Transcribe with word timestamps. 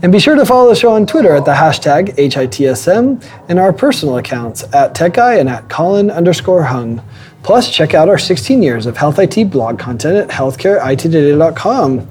And 0.00 0.12
be 0.12 0.20
sure 0.20 0.36
to 0.36 0.46
follow 0.46 0.68
the 0.68 0.76
show 0.76 0.92
on 0.92 1.06
Twitter 1.06 1.34
at 1.34 1.44
the 1.44 1.54
hashtag 1.54 2.14
HITSM 2.14 3.24
and 3.48 3.58
our 3.58 3.72
personal 3.72 4.18
accounts 4.18 4.62
at 4.72 4.94
TechGuy 4.94 5.40
and 5.40 5.48
at 5.48 5.68
Colin 5.68 6.08
underscore 6.08 6.62
Hung. 6.62 7.02
Plus, 7.42 7.68
check 7.68 7.94
out 7.94 8.08
our 8.08 8.18
16 8.18 8.62
years 8.62 8.86
of 8.86 8.96
health 8.96 9.18
IT 9.18 9.50
blog 9.50 9.76
content 9.76 10.16
at 10.16 10.28
healthcareittoday.com. 10.28 12.08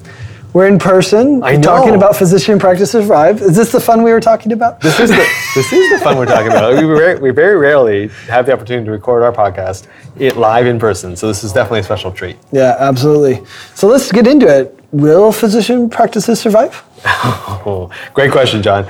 We're 0.53 0.67
in 0.67 0.79
person 0.79 1.43
I 1.43 1.55
know. 1.55 1.61
talking 1.61 1.93
about 1.93 2.15
physician 2.15 2.57
practices 2.57 2.91
survive. 2.91 3.41
Is 3.41 3.55
this 3.55 3.71
the 3.71 3.79
fun 3.79 4.01
we 4.01 4.11
were 4.11 4.19
talking 4.21 4.51
about? 4.53 4.81
This 4.81 4.99
is 4.99 5.09
the 5.09 5.27
this 5.55 5.71
is 5.71 5.89
the 5.91 6.03
fun 6.03 6.17
we're 6.17 6.25
talking 6.25 6.47
about. 6.47 6.73
We, 6.75 6.87
very, 6.87 7.19
we 7.19 7.29
very 7.31 7.57
rarely 7.57 8.07
have 8.27 8.45
the 8.45 8.53
opportunity 8.53 8.85
to 8.85 8.91
record 8.91 9.21
our 9.23 9.31
podcast 9.31 9.87
it 10.17 10.35
live 10.37 10.65
in 10.65 10.79
person, 10.79 11.15
so 11.15 11.27
this 11.27 11.43
is 11.43 11.53
definitely 11.53 11.81
a 11.81 11.83
special 11.83 12.11
treat. 12.11 12.37
yeah, 12.51 12.75
absolutely. 12.79 13.45
So 13.75 13.87
let's 13.87 14.11
get 14.11 14.25
into 14.25 14.47
it. 14.47 14.73
Will 14.91 15.31
physician 15.31 15.89
practices 15.89 16.39
survive? 16.39 16.81
Oh, 17.05 17.91
great 18.13 18.31
question, 18.31 18.63
John. 18.63 18.87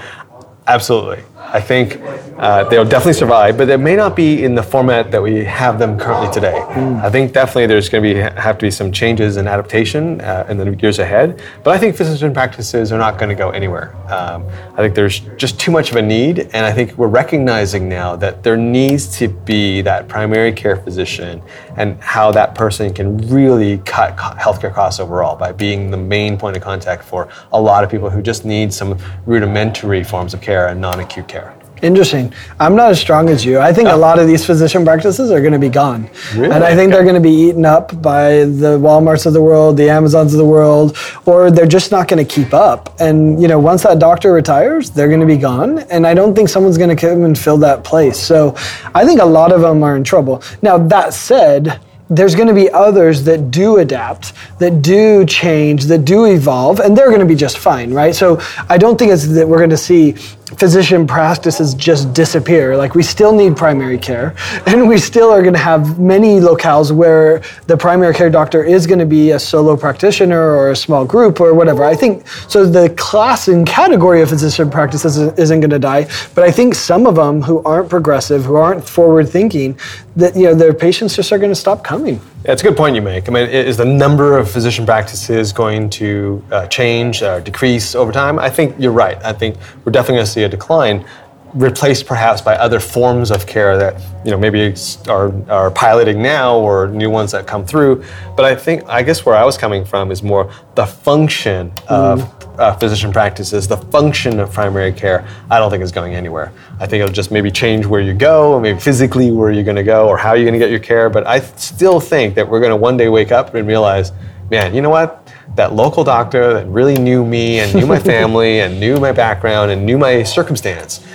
Absolutely. 0.67 1.23
I 1.53 1.61
think 1.61 1.99
uh, 2.37 2.65
they'll 2.65 2.85
definitely 2.85 3.13
survive, 3.13 3.57
but 3.57 3.65
they 3.65 3.77
may 3.77 3.95
not 3.95 4.15
be 4.15 4.43
in 4.43 4.53
the 4.53 4.61
format 4.61 5.11
that 5.11 5.21
we 5.21 5.43
have 5.45 5.79
them 5.79 5.97
currently 5.97 6.31
today. 6.31 6.57
I 7.01 7.09
think 7.09 7.33
definitely 7.33 7.67
there's 7.67 7.89
going 7.89 8.03
to 8.03 8.13
be 8.13 8.19
have 8.19 8.57
to 8.57 8.65
be 8.65 8.71
some 8.71 8.91
changes 8.91 9.37
and 9.37 9.47
adaptation 9.47 10.19
uh, 10.21 10.45
in 10.49 10.57
the 10.57 10.75
years 10.75 10.99
ahead. 10.99 11.41
But 11.63 11.73
I 11.75 11.77
think 11.79 11.95
physician 11.95 12.33
practices 12.33 12.91
are 12.91 12.97
not 12.97 13.17
going 13.17 13.29
to 13.29 13.35
go 13.35 13.51
anywhere. 13.51 13.95
Um, 14.11 14.45
I 14.73 14.77
think 14.77 14.93
there's 14.93 15.21
just 15.37 15.59
too 15.59 15.71
much 15.71 15.89
of 15.89 15.95
a 15.95 16.01
need, 16.01 16.39
and 16.39 16.65
I 16.65 16.71
think 16.71 16.97
we're 16.97 17.07
recognizing 17.07 17.87
now 17.87 18.15
that 18.17 18.43
there 18.43 18.57
needs 18.57 19.17
to 19.17 19.29
be 19.29 19.81
that 19.81 20.07
primary 20.07 20.51
care 20.51 20.75
physician 20.75 21.41
and 21.77 21.99
how 22.01 22.31
that 22.31 22.55
person 22.55 22.93
can 22.93 23.17
really 23.29 23.77
cut 23.79 24.17
healthcare 24.17 24.73
costs 24.73 24.99
overall 24.99 25.35
by 25.35 25.51
being 25.51 25.91
the 25.91 25.97
main 25.97 26.37
point 26.37 26.57
of 26.57 26.63
contact 26.63 27.03
for 27.03 27.29
a 27.53 27.61
lot 27.61 27.83
of 27.83 27.89
people 27.89 28.09
who 28.09 28.21
just 28.21 28.45
need 28.45 28.73
some 28.73 28.97
rudimentary 29.25 30.03
forms 30.03 30.33
of 30.33 30.41
care 30.41 30.67
and 30.67 30.81
non-acute 30.81 31.27
care. 31.27 31.46
Interesting. 31.81 32.33
I'm 32.59 32.75
not 32.75 32.91
as 32.91 32.99
strong 32.99 33.29
as 33.29 33.45
you. 33.45 33.59
I 33.59 33.71
think 33.71 33.87
a 33.87 33.93
oh. 33.93 33.97
lot 33.97 34.19
of 34.19 34.27
these 34.27 34.45
physician 34.45 34.83
practices 34.83 35.31
are 35.31 35.41
going 35.41 35.53
to 35.53 35.59
be 35.59 35.69
gone. 35.69 36.09
Really? 36.33 36.51
And 36.51 36.63
I 36.63 36.75
think 36.75 36.91
they're 36.91 37.03
going 37.03 37.15
to 37.15 37.21
be 37.21 37.31
eaten 37.31 37.65
up 37.65 38.01
by 38.01 38.45
the 38.45 38.77
Walmarts 38.79 39.25
of 39.25 39.33
the 39.33 39.41
world, 39.41 39.77
the 39.77 39.89
Amazons 39.89 40.33
of 40.33 40.39
the 40.39 40.45
world, 40.45 40.97
or 41.25 41.51
they're 41.51 41.67
just 41.67 41.91
not 41.91 42.07
going 42.07 42.25
to 42.25 42.35
keep 42.35 42.53
up. 42.53 42.95
And, 42.99 43.41
you 43.41 43.47
know, 43.47 43.59
once 43.59 43.83
that 43.83 43.99
doctor 43.99 44.33
retires, 44.33 44.89
they're 44.89 45.09
going 45.09 45.19
to 45.19 45.27
be 45.27 45.37
gone. 45.37 45.79
And 45.79 46.07
I 46.07 46.13
don't 46.13 46.35
think 46.35 46.49
someone's 46.49 46.77
going 46.77 46.95
to 46.95 46.95
come 46.95 47.23
and 47.23 47.37
fill 47.37 47.57
that 47.57 47.83
place. 47.83 48.19
So 48.19 48.55
I 48.95 49.05
think 49.05 49.21
a 49.21 49.25
lot 49.25 49.51
of 49.51 49.61
them 49.61 49.83
are 49.83 49.95
in 49.95 50.03
trouble. 50.03 50.41
Now, 50.61 50.77
that 50.77 51.13
said, 51.13 51.79
there's 52.09 52.35
going 52.35 52.47
to 52.47 52.53
be 52.53 52.69
others 52.69 53.23
that 53.25 53.51
do 53.51 53.77
adapt, 53.77 54.33
that 54.59 54.81
do 54.81 55.25
change, 55.25 55.85
that 55.85 56.05
do 56.05 56.25
evolve, 56.25 56.79
and 56.79 56.97
they're 56.97 57.09
going 57.09 57.19
to 57.19 57.25
be 57.25 57.35
just 57.35 57.57
fine, 57.57 57.93
right? 57.93 58.15
So 58.15 58.39
I 58.69 58.77
don't 58.77 58.97
think 58.97 59.11
it's 59.11 59.27
that 59.27 59.47
we're 59.47 59.57
going 59.57 59.69
to 59.71 59.77
see 59.77 60.15
physician 60.55 61.05
practices 61.05 61.73
just 61.73 62.13
disappear. 62.13 62.77
Like 62.77 62.95
we 62.95 63.03
still 63.03 63.33
need 63.33 63.57
primary 63.57 63.97
care, 63.97 64.35
and 64.65 64.87
we 64.87 64.97
still 64.97 65.29
are 65.29 65.41
going 65.41 65.53
to 65.53 65.59
have 65.59 65.99
many 65.99 66.39
locales 66.39 66.91
where 66.91 67.41
the 67.67 67.75
primary 67.75 68.13
care 68.13 68.29
doctor 68.29 68.63
is 68.63 68.87
going 68.87 68.99
to 68.99 69.05
be 69.05 69.31
a 69.31 69.39
solo 69.39 69.75
practitioner 69.75 70.41
or 70.41 70.71
a 70.71 70.75
small 70.75 71.05
group 71.05 71.41
or 71.41 71.53
whatever. 71.53 71.83
I 71.83 71.95
think 71.95 72.27
so. 72.47 72.65
The 72.65 72.89
class 72.91 73.47
and 73.47 73.67
category 73.67 74.21
of 74.21 74.29
physician 74.29 74.69
practices 74.69 75.17
isn't 75.17 75.59
going 75.59 75.69
to 75.69 75.79
die, 75.79 76.07
but 76.33 76.43
I 76.43 76.51
think 76.51 76.75
some 76.75 77.05
of 77.05 77.15
them 77.15 77.41
who 77.41 77.61
aren't 77.63 77.89
progressive, 77.89 78.45
who 78.45 78.55
aren't 78.55 78.87
forward 78.87 79.29
thinking, 79.29 79.77
that 80.15 80.35
you 80.35 80.43
know 80.43 80.55
their 80.55 80.73
patients 80.73 81.15
just 81.15 81.31
are 81.31 81.37
going 81.37 81.51
to 81.51 81.55
stop 81.55 81.83
coming. 81.83 82.19
It's 82.43 82.61
a 82.61 82.65
good 82.65 82.77
point 82.77 82.95
you 82.95 83.01
make. 83.01 83.27
I 83.27 83.31
mean, 83.31 83.49
is 83.49 83.77
the 83.77 83.85
number 83.85 84.37
of 84.37 84.49
physician 84.49 84.85
practices 84.85 85.51
going 85.51 85.89
to 85.91 86.43
uh, 86.51 86.67
change 86.67 87.21
or 87.21 87.41
decrease 87.41 87.93
over 87.93 88.11
time? 88.11 88.39
I 88.39 88.49
think 88.49 88.75
you're 88.79 88.93
right. 88.93 89.17
I 89.23 89.33
think 89.33 89.57
we're 89.83 89.91
definitely 89.91 90.15
going 90.15 90.25
to 90.25 90.31
see 90.37 90.43
a 90.43 90.49
decline, 90.49 91.05
replaced 91.53 92.05
perhaps 92.05 92.41
by 92.41 92.55
other 92.55 92.79
forms 92.79 93.31
of 93.31 93.47
care 93.47 93.77
that 93.77 93.93
you 94.23 94.31
know 94.31 94.37
maybe 94.37 94.75
are 95.07 95.31
are 95.49 95.71
piloting 95.71 96.21
now 96.21 96.57
or 96.57 96.87
new 96.89 97.09
ones 97.09 97.31
that 97.31 97.47
come 97.47 97.65
through. 97.65 98.03
But 98.35 98.45
I 98.45 98.55
think 98.55 98.83
I 98.87 99.01
guess 99.01 99.25
where 99.25 99.35
I 99.35 99.43
was 99.43 99.57
coming 99.57 99.83
from 99.85 100.11
is 100.11 100.21
more 100.21 100.51
the 100.75 100.85
function 100.85 101.71
of 101.87 102.21
uh, 102.59 102.75
physician 102.75 103.11
practices, 103.11 103.67
the 103.67 103.77
function 103.77 104.39
of 104.39 104.51
primary 104.51 104.91
care. 104.91 105.27
I 105.49 105.57
don't 105.59 105.71
think 105.71 105.83
is 105.83 105.91
going 105.91 106.13
anywhere. 106.15 106.51
I 106.79 106.85
think 106.87 107.01
it'll 107.01 107.13
just 107.13 107.31
maybe 107.31 107.51
change 107.51 107.85
where 107.85 108.01
you 108.01 108.13
go, 108.13 108.51
or 108.53 108.59
maybe 108.59 108.79
physically 108.79 109.31
where 109.31 109.51
you're 109.51 109.63
going 109.71 109.83
to 109.85 109.89
go, 109.95 110.07
or 110.07 110.17
how 110.17 110.33
you're 110.33 110.45
going 110.45 110.59
to 110.59 110.65
get 110.65 110.71
your 110.71 110.85
care. 110.91 111.09
But 111.09 111.25
I 111.25 111.39
still 111.39 111.99
think 111.99 112.35
that 112.35 112.47
we're 112.47 112.59
going 112.59 112.75
to 112.77 112.81
one 112.89 112.97
day 112.97 113.09
wake 113.09 113.31
up 113.31 113.55
and 113.55 113.67
realize, 113.67 114.11
man, 114.51 114.75
you 114.75 114.81
know 114.81 114.91
what? 114.91 115.26
That 115.55 115.73
local 115.73 116.03
doctor 116.03 116.53
that 116.53 116.67
really 116.67 116.95
knew 116.95 117.25
me 117.25 117.59
and 117.59 117.73
knew 117.73 117.87
my 117.87 117.99
family 118.13 118.61
and 118.61 118.79
knew 118.79 118.99
my 118.99 119.11
background 119.11 119.71
and 119.71 119.85
knew 119.85 119.97
my 119.97 120.23
circumstance 120.23 121.05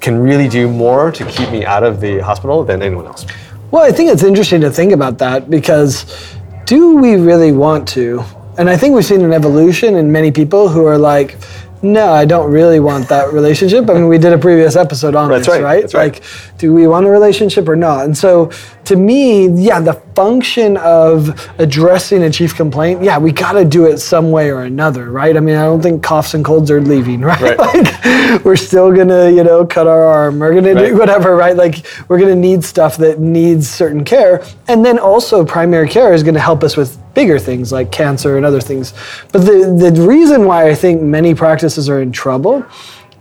can 0.00 0.18
really 0.18 0.48
do 0.48 0.68
more 0.68 1.12
to 1.12 1.24
keep 1.26 1.50
me 1.50 1.64
out 1.64 1.84
of 1.84 2.00
the 2.00 2.18
hospital 2.18 2.64
than 2.64 2.82
anyone 2.82 3.06
else. 3.06 3.24
Well, 3.70 3.82
I 3.82 3.92
think 3.92 4.10
it's 4.10 4.22
interesting 4.22 4.60
to 4.62 4.70
think 4.70 4.92
about 4.92 5.18
that 5.18 5.48
because 5.48 6.36
do 6.66 6.96
we 6.96 7.14
really 7.14 7.52
want 7.52 7.88
to? 7.90 8.22
And 8.58 8.68
I 8.68 8.76
think 8.76 8.94
we've 8.94 9.04
seen 9.04 9.22
an 9.22 9.32
evolution 9.32 9.96
in 9.96 10.12
many 10.12 10.30
people 10.30 10.68
who 10.68 10.84
are 10.84 10.98
like, 10.98 11.38
no, 11.82 12.12
I 12.12 12.24
don't 12.24 12.50
really 12.50 12.78
want 12.80 13.08
that 13.08 13.32
relationship. 13.32 13.90
I 13.90 13.94
mean, 13.94 14.08
we 14.08 14.18
did 14.18 14.32
a 14.32 14.38
previous 14.38 14.76
episode 14.76 15.14
on 15.14 15.28
That's 15.30 15.46
this, 15.46 15.54
right, 15.56 15.62
right? 15.62 15.80
that's 15.82 15.94
right. 15.94 16.12
Like, 16.14 16.22
do 16.58 16.72
we 16.72 16.86
want 16.86 17.06
a 17.06 17.10
relationship 17.10 17.68
or 17.68 17.74
not? 17.76 18.04
And 18.04 18.16
so, 18.16 18.50
to 18.84 18.96
me, 18.96 19.48
yeah, 19.48 19.80
the 19.80 19.94
function 20.14 20.76
of 20.78 21.50
addressing 21.58 22.22
a 22.22 22.30
chief 22.30 22.54
complaint, 22.54 23.02
yeah, 23.02 23.18
we 23.18 23.32
got 23.32 23.52
to 23.52 23.64
do 23.64 23.86
it 23.86 23.98
some 23.98 24.30
way 24.30 24.50
or 24.50 24.62
another, 24.62 25.10
right? 25.10 25.36
I 25.36 25.40
mean, 25.40 25.56
I 25.56 25.64
don't 25.64 25.80
think 25.82 26.02
coughs 26.02 26.34
and 26.34 26.44
colds 26.44 26.70
are 26.70 26.80
leaving, 26.80 27.20
right? 27.32 27.40
Right. 27.40 27.58
like, 27.58 28.44
we're 28.44 28.56
still 28.56 28.92
gonna, 28.94 29.30
you 29.30 29.42
know, 29.42 29.64
cut 29.66 29.86
our 29.86 30.04
arm. 30.04 30.38
We're 30.38 30.54
gonna 30.54 30.74
Right. 30.74 30.88
do 30.90 30.96
whatever, 30.98 31.34
right? 31.36 31.56
Like, 31.56 31.84
we're 32.08 32.18
gonna 32.18 32.34
need 32.36 32.64
stuff 32.64 32.96
that 32.98 33.18
needs 33.18 33.68
certain 33.68 34.04
care, 34.04 34.42
and 34.68 34.84
then 34.84 34.98
also 34.98 35.44
primary 35.44 35.88
care 35.88 36.12
is 36.14 36.22
gonna 36.22 36.38
help 36.40 36.62
us 36.62 36.76
with 36.76 36.96
bigger 37.14 37.38
things 37.38 37.72
like 37.72 37.92
cancer 37.92 38.36
and 38.36 38.46
other 38.46 38.60
things. 38.60 38.94
But 39.32 39.40
the 39.40 39.90
the 39.90 40.06
reason 40.06 40.46
why 40.46 40.68
I 40.68 40.74
think 40.74 41.02
many 41.02 41.34
practices 41.34 41.88
are 41.88 42.00
in 42.00 42.12
trouble 42.12 42.64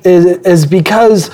is 0.04 0.26
is 0.46 0.66
because 0.66 1.30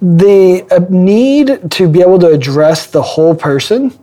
the 0.00 0.66
uh, 0.70 0.80
need 0.90 1.70
to 1.70 1.88
be 1.88 2.00
able 2.00 2.18
to 2.18 2.28
address 2.28 2.86
the 2.86 3.02
whole 3.02 3.34
person 3.34 3.96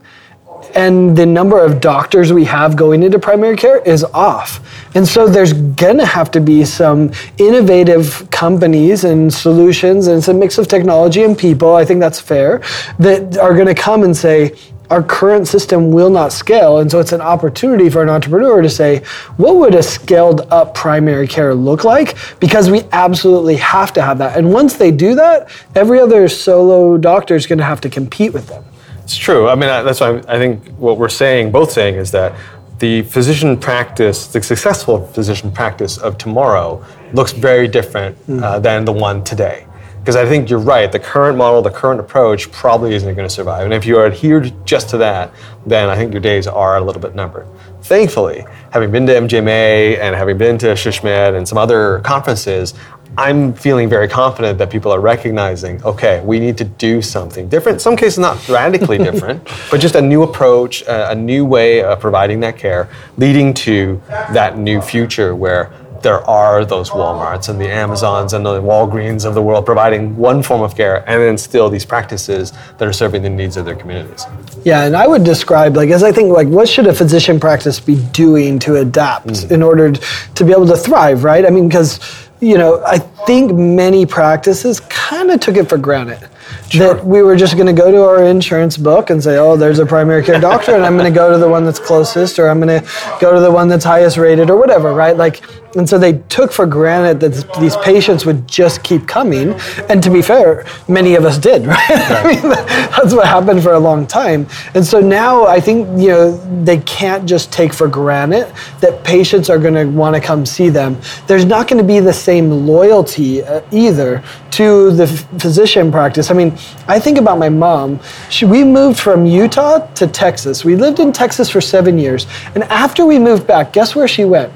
and 0.75 1.17
the 1.17 1.25
number 1.25 1.63
of 1.63 1.81
doctors 1.81 2.31
we 2.31 2.45
have 2.45 2.75
going 2.75 3.03
into 3.03 3.17
primary 3.17 3.55
care 3.55 3.79
is 3.79 4.03
off. 4.03 4.59
And 4.95 5.07
so 5.07 5.27
there's 5.27 5.53
gonna 5.53 6.05
have 6.05 6.31
to 6.31 6.41
be 6.41 6.65
some 6.65 7.11
innovative 7.37 8.29
companies 8.31 9.03
and 9.03 9.33
solutions, 9.33 10.07
and 10.07 10.27
a 10.27 10.33
mix 10.33 10.57
of 10.57 10.67
technology 10.67 11.23
and 11.23 11.37
people, 11.37 11.75
I 11.75 11.85
think 11.85 11.99
that's 11.99 12.19
fair, 12.19 12.61
that 12.99 13.37
are 13.37 13.55
gonna 13.55 13.75
come 13.75 14.03
and 14.03 14.15
say, 14.15 14.55
our 14.89 15.03
current 15.03 15.47
system 15.47 15.91
will 15.91 16.09
not 16.09 16.31
scale. 16.31 16.79
And 16.79 16.89
so 16.89 16.99
it's 16.99 17.11
an 17.11 17.21
opportunity 17.21 17.89
for 17.89 18.01
an 18.01 18.09
entrepreneur 18.09 18.61
to 18.61 18.69
say, 18.69 19.03
what 19.37 19.57
would 19.57 19.75
a 19.75 19.83
scaled 19.83 20.41
up 20.51 20.73
primary 20.73 21.27
care 21.27 21.53
look 21.53 21.83
like? 21.83 22.17
Because 22.39 22.71
we 22.71 22.81
absolutely 22.91 23.57
have 23.57 23.93
to 23.93 24.01
have 24.01 24.17
that. 24.17 24.37
And 24.37 24.51
once 24.51 24.77
they 24.77 24.91
do 24.91 25.15
that, 25.15 25.49
every 25.75 25.99
other 25.99 26.27
solo 26.27 26.97
doctor 26.97 27.35
is 27.35 27.45
gonna 27.45 27.63
have 27.63 27.81
to 27.81 27.89
compete 27.89 28.33
with 28.33 28.47
them. 28.47 28.63
It's 29.03 29.17
true. 29.17 29.47
I 29.47 29.55
mean, 29.55 29.69
that's 29.69 29.99
why 29.99 30.21
I 30.27 30.37
think 30.37 30.67
what 30.77 30.97
we're 30.97 31.09
saying, 31.09 31.51
both 31.51 31.71
saying, 31.71 31.95
is 31.95 32.11
that 32.11 32.35
the 32.79 33.01
physician 33.03 33.57
practice, 33.57 34.27
the 34.27 34.41
successful 34.41 35.05
physician 35.07 35.51
practice 35.51 35.97
of 35.97 36.17
tomorrow, 36.17 36.83
looks 37.13 37.31
very 37.31 37.67
different 37.67 38.17
uh, 38.29 38.59
than 38.59 38.85
the 38.85 38.91
one 38.91 39.23
today. 39.23 39.65
Because 40.09 40.25
I 40.25 40.27
think 40.27 40.49
you're 40.49 40.57
right. 40.57 40.91
The 40.91 40.97
current 40.97 41.37
model, 41.37 41.61
the 41.61 41.69
current 41.69 41.99
approach, 41.99 42.51
probably 42.51 42.95
isn't 42.95 43.15
going 43.15 43.27
to 43.27 43.31
survive. 43.31 43.65
And 43.65 43.75
if 43.75 43.85
you 43.85 43.95
are 43.99 44.07
adhered 44.07 44.51
just 44.65 44.89
to 44.89 44.97
that, 44.97 45.31
then 45.67 45.87
I 45.87 45.95
think 45.95 46.13
your 46.13 46.19
days 46.19 46.47
are 46.47 46.77
a 46.77 46.81
little 46.81 46.99
bit 46.99 47.13
numbered. 47.13 47.45
Thankfully, 47.83 48.43
having 48.71 48.89
been 48.89 49.05
to 49.05 49.13
MGMA 49.13 49.99
and 49.99 50.15
having 50.15 50.39
been 50.39 50.57
to 50.57 50.65
SHSMD 50.65 51.37
and 51.37 51.47
some 51.47 51.59
other 51.59 51.99
conferences, 51.99 52.73
I'm 53.19 53.53
feeling 53.53 53.87
very 53.87 54.07
confident 54.07 54.57
that 54.57 54.71
people 54.71 54.91
are 54.91 54.99
recognizing, 54.99 55.83
okay, 55.83 56.23
we 56.25 56.39
need 56.39 56.57
to 56.57 56.63
do 56.63 57.03
something 57.03 57.47
different. 57.47 57.75
In 57.75 57.79
some 57.79 57.95
cases, 57.95 58.17
not 58.17 58.49
radically 58.49 58.97
different, 59.09 59.47
but 59.69 59.79
just 59.79 59.93
a 59.93 60.01
new 60.01 60.23
approach, 60.23 60.81
a 60.87 61.13
new 61.13 61.45
way 61.45 61.83
of 61.83 61.99
providing 61.99 62.39
that 62.39 62.57
care, 62.57 62.89
leading 63.17 63.53
to 63.53 64.01
that 64.07 64.57
new 64.57 64.81
future 64.81 65.35
where 65.35 65.71
there 66.01 66.27
are 66.29 66.65
those 66.65 66.89
Walmarts 66.89 67.49
and 67.49 67.59
the 67.59 67.67
Amazons 67.67 68.33
and 68.33 68.45
the 68.45 68.61
Walgreens 68.61 69.25
of 69.25 69.33
the 69.33 69.41
world 69.41 69.65
providing 69.65 70.15
one 70.17 70.43
form 70.43 70.61
of 70.61 70.75
care, 70.75 70.97
and 71.09 71.21
then 71.21 71.37
still 71.37 71.69
these 71.69 71.85
practices 71.85 72.53
that 72.77 72.87
are 72.87 72.93
serving 72.93 73.21
the 73.21 73.29
needs 73.29 73.57
of 73.57 73.65
their 73.65 73.75
communities. 73.75 74.25
Yeah, 74.63 74.83
and 74.83 74.95
I 74.95 75.07
would 75.07 75.23
describe 75.23 75.75
like 75.75 75.89
as 75.89 76.03
I 76.03 76.11
think 76.11 76.31
like 76.33 76.47
what 76.47 76.67
should 76.67 76.87
a 76.87 76.93
physician 76.93 77.39
practice 77.39 77.79
be 77.79 77.95
doing 78.11 78.59
to 78.59 78.77
adapt 78.77 79.27
mm. 79.27 79.51
in 79.51 79.63
order 79.63 79.91
to 79.91 80.43
be 80.43 80.51
able 80.51 80.67
to 80.67 80.77
thrive, 80.77 81.23
right? 81.23 81.45
I 81.45 81.49
mean, 81.49 81.67
because 81.67 81.99
you 82.41 82.57
know, 82.57 82.81
I 82.85 82.99
think 82.99 83.53
many 83.53 84.05
practices 84.05 84.79
kind 84.81 85.29
of 85.29 85.39
took 85.39 85.57
it 85.57 85.67
for 85.67 85.77
granted 85.77 86.29
sure. 86.71 86.95
that 86.95 87.05
we 87.05 87.21
were 87.21 87.35
just 87.35 87.55
going 87.55 87.67
to 87.67 87.73
go 87.73 87.91
to 87.91 88.03
our 88.03 88.23
insurance 88.23 88.77
book 88.77 89.09
and 89.09 89.23
say, 89.23 89.37
oh, 89.37 89.57
there's 89.57 89.79
a 89.79 89.85
primary 89.85 90.23
care 90.23 90.39
doctor, 90.39 90.75
and 90.75 90.85
I'm 90.85 90.97
going 90.97 91.11
to 91.11 91.15
go 91.15 91.31
to 91.31 91.37
the 91.37 91.49
one 91.49 91.65
that's 91.65 91.79
closest, 91.79 92.39
or 92.39 92.47
I'm 92.49 92.59
going 92.59 92.81
to 92.81 92.89
go 93.19 93.33
to 93.33 93.39
the 93.39 93.51
one 93.51 93.67
that's 93.67 93.85
highest 93.85 94.17
rated, 94.17 94.49
or 94.49 94.57
whatever, 94.57 94.93
right? 94.93 95.15
Like, 95.15 95.41
and 95.75 95.87
so 95.87 95.99
they 95.99 96.13
took 96.29 96.51
for 96.51 96.65
granted 96.65 97.19
that 97.19 97.59
these 97.59 97.75
patients 97.77 98.25
would 98.25 98.47
just 98.47 98.83
keep 98.83 99.07
coming. 99.07 99.53
And 99.87 100.01
to 100.01 100.09
be 100.09 100.21
fair, 100.21 100.65
many 100.87 101.15
of 101.15 101.25
us 101.25 101.37
did, 101.37 101.65
right? 101.67 101.89
right. 101.89 102.25
I 102.25 102.41
mean, 102.41 102.49
that's 102.49 103.13
what 103.13 103.27
happened 103.27 103.61
for 103.61 103.73
a 103.73 103.79
long 103.79 104.07
time. 104.07 104.47
And 104.73 104.83
so 104.83 104.99
now 104.99 105.45
I 105.45 105.59
think, 105.59 105.87
you 105.99 106.07
know, 106.07 106.63
they 106.63 106.79
can't 106.79 107.27
just 107.27 107.51
take 107.53 107.73
for 107.73 107.87
granted 107.87 108.51
that 108.79 109.03
patients 109.03 109.49
are 109.49 109.59
going 109.59 109.75
to 109.75 109.85
want 109.85 110.15
to 110.15 110.21
come 110.21 110.45
see 110.45 110.69
them. 110.69 110.99
There's 111.27 111.45
not 111.45 111.67
going 111.67 111.81
to 111.81 111.87
be 111.87 111.99
the 111.99 112.13
same 112.13 112.49
loyalty 112.49 113.43
uh, 113.43 113.61
either 113.71 114.23
to 114.51 114.91
the 114.91 115.07
physician 115.39 115.91
practice. 115.91 116.31
I 116.31 116.33
mean, 116.33 116.57
I 116.87 116.99
think 116.99 117.17
about 117.17 117.37
my 117.37 117.49
mom. 117.49 117.99
She, 118.29 118.45
we 118.45 118.63
moved 118.63 118.99
from 118.99 119.25
Utah 119.25 119.79
to 119.95 120.07
Texas. 120.07 120.65
We 120.65 120.75
lived 120.75 120.99
in 120.99 121.11
Texas 121.11 121.49
for 121.49 121.61
seven 121.61 121.97
years. 121.97 122.27
And 122.55 122.63
after 122.65 123.05
we 123.05 123.19
moved 123.19 123.45
back, 123.45 123.73
guess 123.73 123.95
where 123.95 124.07
she 124.07 124.25
went? 124.25 124.51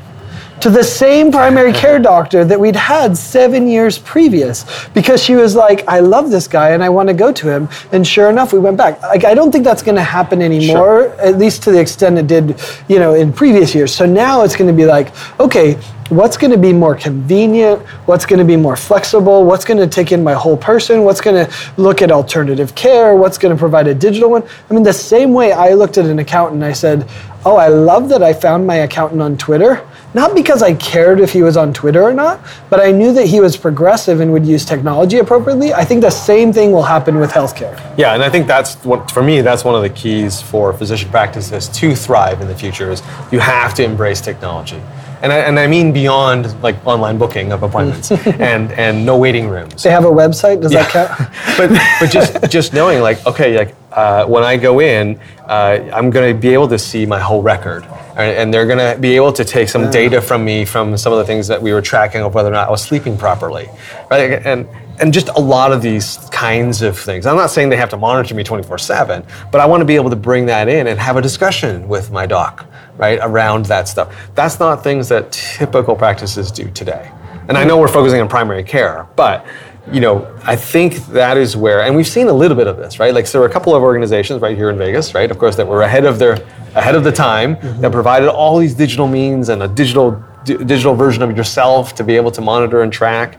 To 0.62 0.70
the 0.70 0.84
same 0.84 1.32
primary 1.32 1.74
care 1.84 2.00
doctor 2.00 2.46
that 2.46 2.60
we'd 2.60 2.76
had 2.76 3.18
seven 3.18 3.68
years 3.68 3.98
previous 4.00 4.66
because 4.90 5.24
she 5.24 5.36
was 5.36 5.56
like, 5.56 5.88
I 5.88 6.00
love 6.00 6.30
this 6.30 6.48
guy 6.48 6.70
and 6.70 6.84
I 6.84 6.90
want 6.90 7.10
to 7.10 7.14
go 7.14 7.32
to 7.32 7.50
him. 7.50 7.70
And 7.92 8.06
sure 8.06 8.30
enough, 8.30 8.54
we 8.54 8.60
went 8.60 8.78
back. 8.78 9.02
Like, 9.02 9.26
I 9.26 9.34
don't 9.34 9.52
think 9.52 9.64
that's 9.64 9.84
going 9.84 9.96
to 9.96 10.04
happen 10.04 10.42
anymore, 10.42 11.04
sure. 11.04 11.22
at 11.22 11.38
least 11.38 11.64
to 11.64 11.72
the 11.72 11.80
extent 11.80 12.18
it 12.18 12.28
did, 12.28 12.60
you 12.88 13.00
know, 13.00 13.14
in 13.14 13.34
previous 13.34 13.76
years. 13.76 13.94
So 13.94 14.06
now 14.06 14.44
it's 14.44 14.56
going 14.56 14.68
to 14.70 14.76
be 14.76 14.86
like, 14.86 15.12
okay, 15.40 15.78
what's 16.10 16.38
going 16.38 16.52
to 16.52 16.58
be 16.58 16.74
more 16.74 16.96
convenient? 16.96 17.82
What's 18.06 18.26
going 18.26 18.40
to 18.40 18.46
be 18.46 18.56
more 18.56 18.76
flexible? 18.76 19.46
What's 19.46 19.66
going 19.66 19.80
to 19.80 19.88
take 19.88 20.12
in 20.12 20.24
my 20.24 20.34
whole 20.34 20.58
person? 20.58 21.04
What's 21.04 21.22
going 21.22 21.46
to 21.46 21.54
look 21.78 22.02
at 22.02 22.12
alternative 22.12 22.76
care? 22.76 23.16
What's 23.16 23.38
going 23.38 23.54
to 23.54 23.60
provide 23.60 23.88
a 23.88 23.96
digital 23.96 24.30
one? 24.30 24.44
I 24.70 24.74
mean, 24.74 24.84
the 24.84 24.94
same 24.94 25.34
way 25.34 25.52
I 25.52 25.74
looked 25.74 25.98
at 25.98 26.06
an 26.06 26.20
accountant, 26.20 26.64
I 26.64 26.74
said, 26.74 27.10
oh, 27.46 27.58
I 27.58 27.68
love 27.68 28.10
that 28.10 28.24
I 28.24 28.34
found 28.34 28.66
my 28.66 28.76
accountant 28.76 29.22
on 29.22 29.38
Twitter 29.38 29.86
not 30.14 30.36
because 30.36 30.62
I 30.62 30.74
cared 30.76 31.20
if 31.20 31.32
he 31.32 31.42
was 31.42 31.58
on 31.58 31.74
Twitter 31.74 32.02
or 32.02 32.14
not, 32.14 32.40
but 32.70 32.80
I 32.80 32.92
knew 32.92 33.14
that 33.14 33.26
he 33.26 33.40
was 33.40 33.58
progressive 33.58 34.20
and 34.20 34.32
would 34.32 34.46
use 34.46 34.66
technology 34.66 35.18
appropriately. 35.18 35.74
I 35.74 35.84
think 35.84 36.02
the 36.02 36.10
same 36.10 36.54
thing 36.54 36.72
will 36.72 36.84
happen 36.84 37.20
with 37.20 37.32
healthcare. 37.32 37.80
Yeah, 37.98 38.14
and 38.14 38.24
I 38.24 38.30
think 38.30 38.48
that's 38.48 38.76
what, 38.86 39.10
for 39.12 39.24
me, 39.24 39.42
that's 39.42 39.64
one 39.64 39.76
of 39.76 39.82
the 39.82 39.90
keys 39.90 40.42
for 40.42 40.74
physician 40.74 41.10
practices 41.10 41.68
to 41.70 41.96
thrive 41.96 42.42
in 42.42 42.48
the 42.48 42.56
future 42.56 42.92
is 42.92 43.02
you 43.32 43.40
have 43.40 43.74
to 43.76 43.84
embrace 43.84 44.22
technology. 44.22 44.82
And 45.24 45.32
I, 45.32 45.38
and 45.38 45.58
I 45.58 45.68
mean 45.68 45.94
beyond 45.94 46.62
like 46.62 46.86
online 46.86 47.18
booking 47.18 47.54
of 47.54 47.64
appointments 47.64 48.12
and, 48.28 48.74
and 48.74 49.06
no 49.06 49.18
waiting 49.18 49.48
rooms. 49.48 49.82
They 49.82 49.90
have 49.90 50.04
a 50.04 50.12
website, 50.12 50.62
does 50.62 50.74
yeah. 50.74 50.84
that 50.84 50.92
count? 51.18 51.30
but, 51.58 51.70
but 52.00 52.12
just, 52.12 52.44
just 52.52 52.74
knowing 52.74 53.02
like, 53.02 53.26
okay, 53.26 53.58
like 53.58 53.74
uh, 53.94 54.26
when 54.26 54.44
I 54.44 54.58
go 54.58 54.82
in, 54.82 55.18
uh, 55.54 55.92
I'm 55.94 56.10
going 56.10 56.34
to 56.34 56.40
be 56.40 56.50
able 56.50 56.68
to 56.70 56.80
see 56.80 57.06
my 57.06 57.20
whole 57.20 57.44
record. 57.44 57.86
And 58.16 58.54
they're 58.54 58.66
going 58.66 58.80
to 58.80 59.00
be 59.00 59.16
able 59.16 59.34
to 59.34 59.46
take 59.46 59.70
some 59.70 59.90
data 59.92 60.22
from 60.22 60.44
me 60.44 60.66
from 60.66 60.98
some 60.98 61.14
of 61.14 61.20
the 61.20 61.26
things 61.26 61.48
that 61.48 61.62
we 61.62 61.74
were 61.74 61.82
tracking 61.82 62.22
of 62.22 62.34
whether 62.34 62.50
or 62.50 62.54
not 62.54 62.68
I 62.68 62.72
was 62.72 62.82
sleeping 62.82 63.18
properly. 63.18 63.70
Right? 64.10 64.46
And, 64.46 64.68
and 65.00 65.14
just 65.14 65.30
a 65.30 65.40
lot 65.40 65.72
of 65.72 65.82
these 65.82 66.18
kinds 66.32 66.82
of 66.82 66.98
things. 66.98 67.26
I'm 67.26 67.36
not 67.36 67.52
saying 67.52 67.70
they 67.70 67.78
have 67.78 67.90
to 67.90 67.98
monitor 67.98 68.34
me 68.34 68.44
24 68.44 68.78
7, 68.80 69.24
but 69.52 69.62
I 69.62 69.66
want 69.66 69.82
to 69.82 69.86
be 69.86 69.96
able 69.96 70.10
to 70.10 70.16
bring 70.16 70.48
that 70.48 70.68
in 70.68 70.88
and 70.88 71.00
have 71.00 71.18
a 71.18 71.22
discussion 71.22 71.88
with 71.88 72.12
my 72.12 72.26
doc, 72.26 72.66
right, 72.98 73.20
around 73.22 73.66
that 73.66 73.88
stuff. 73.88 74.16
That's 74.36 74.60
not 74.60 74.84
things 74.84 75.08
that 75.10 75.32
typical 75.32 75.96
practices 75.96 76.52
do 76.52 76.70
today. 76.72 77.12
And 77.48 77.58
I 77.58 77.64
know 77.64 77.78
we're 77.78 77.90
focusing 77.90 78.22
on 78.22 78.30
primary 78.30 78.64
care, 78.64 79.08
but 79.16 79.46
you 79.92 80.00
know, 80.00 80.34
I 80.44 80.56
think 80.56 80.96
that 81.08 81.36
is 81.36 81.58
where, 81.58 81.82
and 81.82 81.96
we've 81.96 82.08
seen 82.08 82.28
a 82.30 82.34
little 82.34 82.56
bit 82.56 82.68
of 82.68 82.78
this, 82.78 83.00
right? 83.00 83.14
Like, 83.14 83.28
so 83.28 83.34
there 83.34 83.42
were 83.42 83.50
a 83.50 83.54
couple 83.54 83.76
of 83.76 83.84
organizations 83.84 84.42
right 84.42 84.56
here 84.56 84.70
in 84.70 84.78
Vegas, 84.78 85.14
right? 85.14 85.30
Of 85.30 85.38
course, 85.38 85.58
that 85.58 85.68
were 85.68 85.82
ahead 85.82 86.06
of 86.06 86.20
their, 86.20 86.34
ahead 86.74 86.96
of 86.96 87.04
the 87.04 87.12
time, 87.12 87.58
mm-hmm. 87.58 87.82
that 87.82 87.92
provided 87.92 88.30
all 88.30 88.58
these 88.58 88.74
digital 88.74 89.08
means 89.08 89.50
and 89.50 89.62
a 89.62 89.68
digital, 89.68 90.24
d- 90.46 90.58
digital 90.58 90.96
version 90.96 91.22
of 91.22 91.36
yourself 91.36 91.96
to 91.96 92.04
be 92.04 92.16
able 92.16 92.32
to 92.32 92.40
monitor 92.40 92.82
and 92.82 92.94
track. 92.94 93.38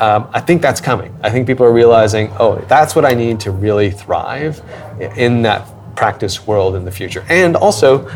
Um, 0.00 0.28
I 0.32 0.40
think 0.40 0.60
that's 0.60 0.80
coming. 0.80 1.16
I 1.22 1.30
think 1.30 1.46
people 1.46 1.64
are 1.64 1.72
realizing, 1.72 2.32
oh, 2.40 2.56
that's 2.68 2.96
what 2.96 3.04
I 3.04 3.14
need 3.14 3.38
to 3.40 3.52
really 3.52 3.90
thrive 3.90 4.60
in 5.16 5.42
that 5.42 5.68
practice 5.94 6.46
world 6.46 6.74
in 6.74 6.84
the 6.84 6.90
future, 6.90 7.24
and 7.28 7.56
also, 7.56 8.06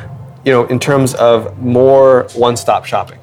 you 0.44 0.52
know, 0.52 0.66
in 0.66 0.78
terms 0.78 1.14
of 1.14 1.58
more 1.58 2.28
one-stop 2.34 2.84
shopping 2.84 3.19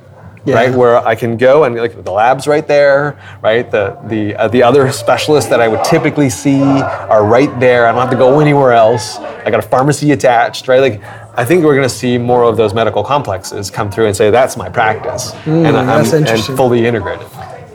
yeah. 0.47 0.55
right? 0.55 0.73
Where 0.73 0.97
I 1.05 1.15
can 1.15 1.37
go 1.37 1.65
and 1.65 1.75
like 1.75 2.03
the 2.03 2.11
lab's 2.11 2.47
right 2.47 2.67
there, 2.67 3.19
right? 3.41 3.69
The 3.69 3.97
the 4.05 4.35
uh, 4.35 4.47
the 4.47 4.63
other 4.63 4.91
specialists 4.91 5.49
that 5.49 5.59
I 5.59 5.67
would 5.67 5.83
typically 5.83 6.29
see 6.29 6.61
are 6.61 7.25
right 7.25 7.59
there. 7.59 7.87
I 7.87 7.91
don't 7.91 8.01
have 8.01 8.09
to 8.11 8.17
go 8.17 8.39
anywhere 8.39 8.71
else. 8.71 9.17
I 9.17 9.51
got 9.51 9.59
a 9.59 9.67
pharmacy 9.67 10.11
attached, 10.11 10.67
right? 10.67 10.79
Like 10.79 11.03
I 11.37 11.45
think 11.45 11.63
we're 11.63 11.75
going 11.75 11.87
to 11.87 11.93
see 11.93 12.17
more 12.17 12.43
of 12.43 12.57
those 12.57 12.73
medical 12.73 13.03
complexes 13.03 13.69
come 13.69 13.91
through 13.91 14.07
and 14.07 14.15
say 14.15 14.31
that's 14.31 14.57
my 14.57 14.69
practice, 14.69 15.31
mm, 15.43 15.67
and 15.67 15.77
I'm 15.77 16.05
and 16.13 16.57
fully 16.57 16.85
integrated. 16.85 17.27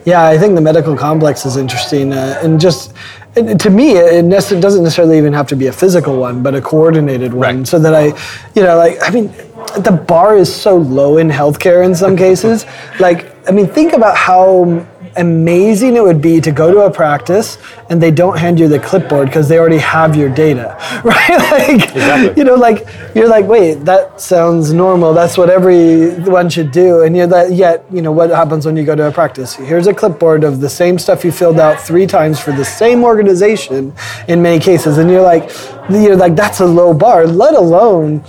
Yeah, 0.04 0.26
I 0.26 0.36
think 0.36 0.56
the 0.56 0.60
medical 0.60 0.96
complex 0.96 1.46
is 1.46 1.56
interesting, 1.56 2.12
uh, 2.12 2.40
and 2.42 2.60
just 2.60 2.92
to 3.34 3.70
me, 3.70 3.92
it 3.92 4.28
doesn't 4.28 4.82
necessarily 4.82 5.16
even 5.16 5.32
have 5.32 5.46
to 5.48 5.56
be 5.56 5.68
a 5.68 5.72
physical 5.72 6.18
one, 6.18 6.42
but 6.42 6.54
a 6.54 6.60
coordinated 6.60 7.32
one, 7.32 7.58
right. 7.58 7.66
so 7.66 7.78
that 7.78 7.94
I, 7.94 8.06
you 8.54 8.62
know, 8.62 8.76
like 8.76 8.98
I 9.00 9.10
mean 9.10 9.32
the 9.80 9.92
bar 9.92 10.36
is 10.36 10.54
so 10.54 10.76
low 10.76 11.18
in 11.18 11.28
healthcare 11.28 11.84
in 11.84 11.94
some 11.94 12.16
cases. 12.16 12.66
like, 13.00 13.32
I 13.48 13.50
mean, 13.50 13.66
think 13.66 13.92
about 13.92 14.16
how 14.16 14.86
amazing 15.16 15.96
it 15.96 16.02
would 16.02 16.22
be 16.22 16.40
to 16.40 16.50
go 16.50 16.72
to 16.72 16.80
a 16.80 16.90
practice 16.90 17.58
and 17.90 18.02
they 18.02 18.10
don't 18.10 18.38
hand 18.38 18.58
you 18.58 18.68
the 18.68 18.78
clipboard 18.78 19.26
because 19.26 19.48
they 19.48 19.58
already 19.58 19.78
have 19.78 20.16
your 20.16 20.28
data, 20.28 20.76
right? 21.04 21.38
like, 21.50 21.90
exactly. 21.90 22.34
you 22.36 22.44
know, 22.44 22.54
like 22.54 22.86
you're 23.14 23.28
like, 23.28 23.46
wait, 23.46 23.74
that 23.84 24.20
sounds 24.20 24.72
normal. 24.72 25.12
That's 25.12 25.36
what 25.36 25.50
everyone 25.50 26.48
should 26.48 26.70
do. 26.70 27.02
And 27.02 27.16
you're 27.16 27.26
that. 27.26 27.52
Yet, 27.52 27.84
you 27.90 28.00
know, 28.00 28.12
what 28.12 28.30
happens 28.30 28.64
when 28.64 28.76
you 28.76 28.84
go 28.84 28.94
to 28.94 29.08
a 29.08 29.12
practice? 29.12 29.54
Here's 29.54 29.86
a 29.86 29.94
clipboard 29.94 30.44
of 30.44 30.60
the 30.60 30.70
same 30.70 30.98
stuff 30.98 31.24
you 31.24 31.32
filled 31.32 31.58
out 31.58 31.80
three 31.80 32.06
times 32.06 32.40
for 32.40 32.52
the 32.52 32.64
same 32.64 33.04
organization 33.04 33.94
in 34.28 34.40
many 34.40 34.58
cases, 34.58 34.98
and 34.98 35.10
you're 35.10 35.22
like, 35.22 35.50
you're 35.90 36.16
like, 36.16 36.36
that's 36.36 36.60
a 36.60 36.66
low 36.66 36.94
bar. 36.94 37.26
Let 37.26 37.54
alone 37.54 38.24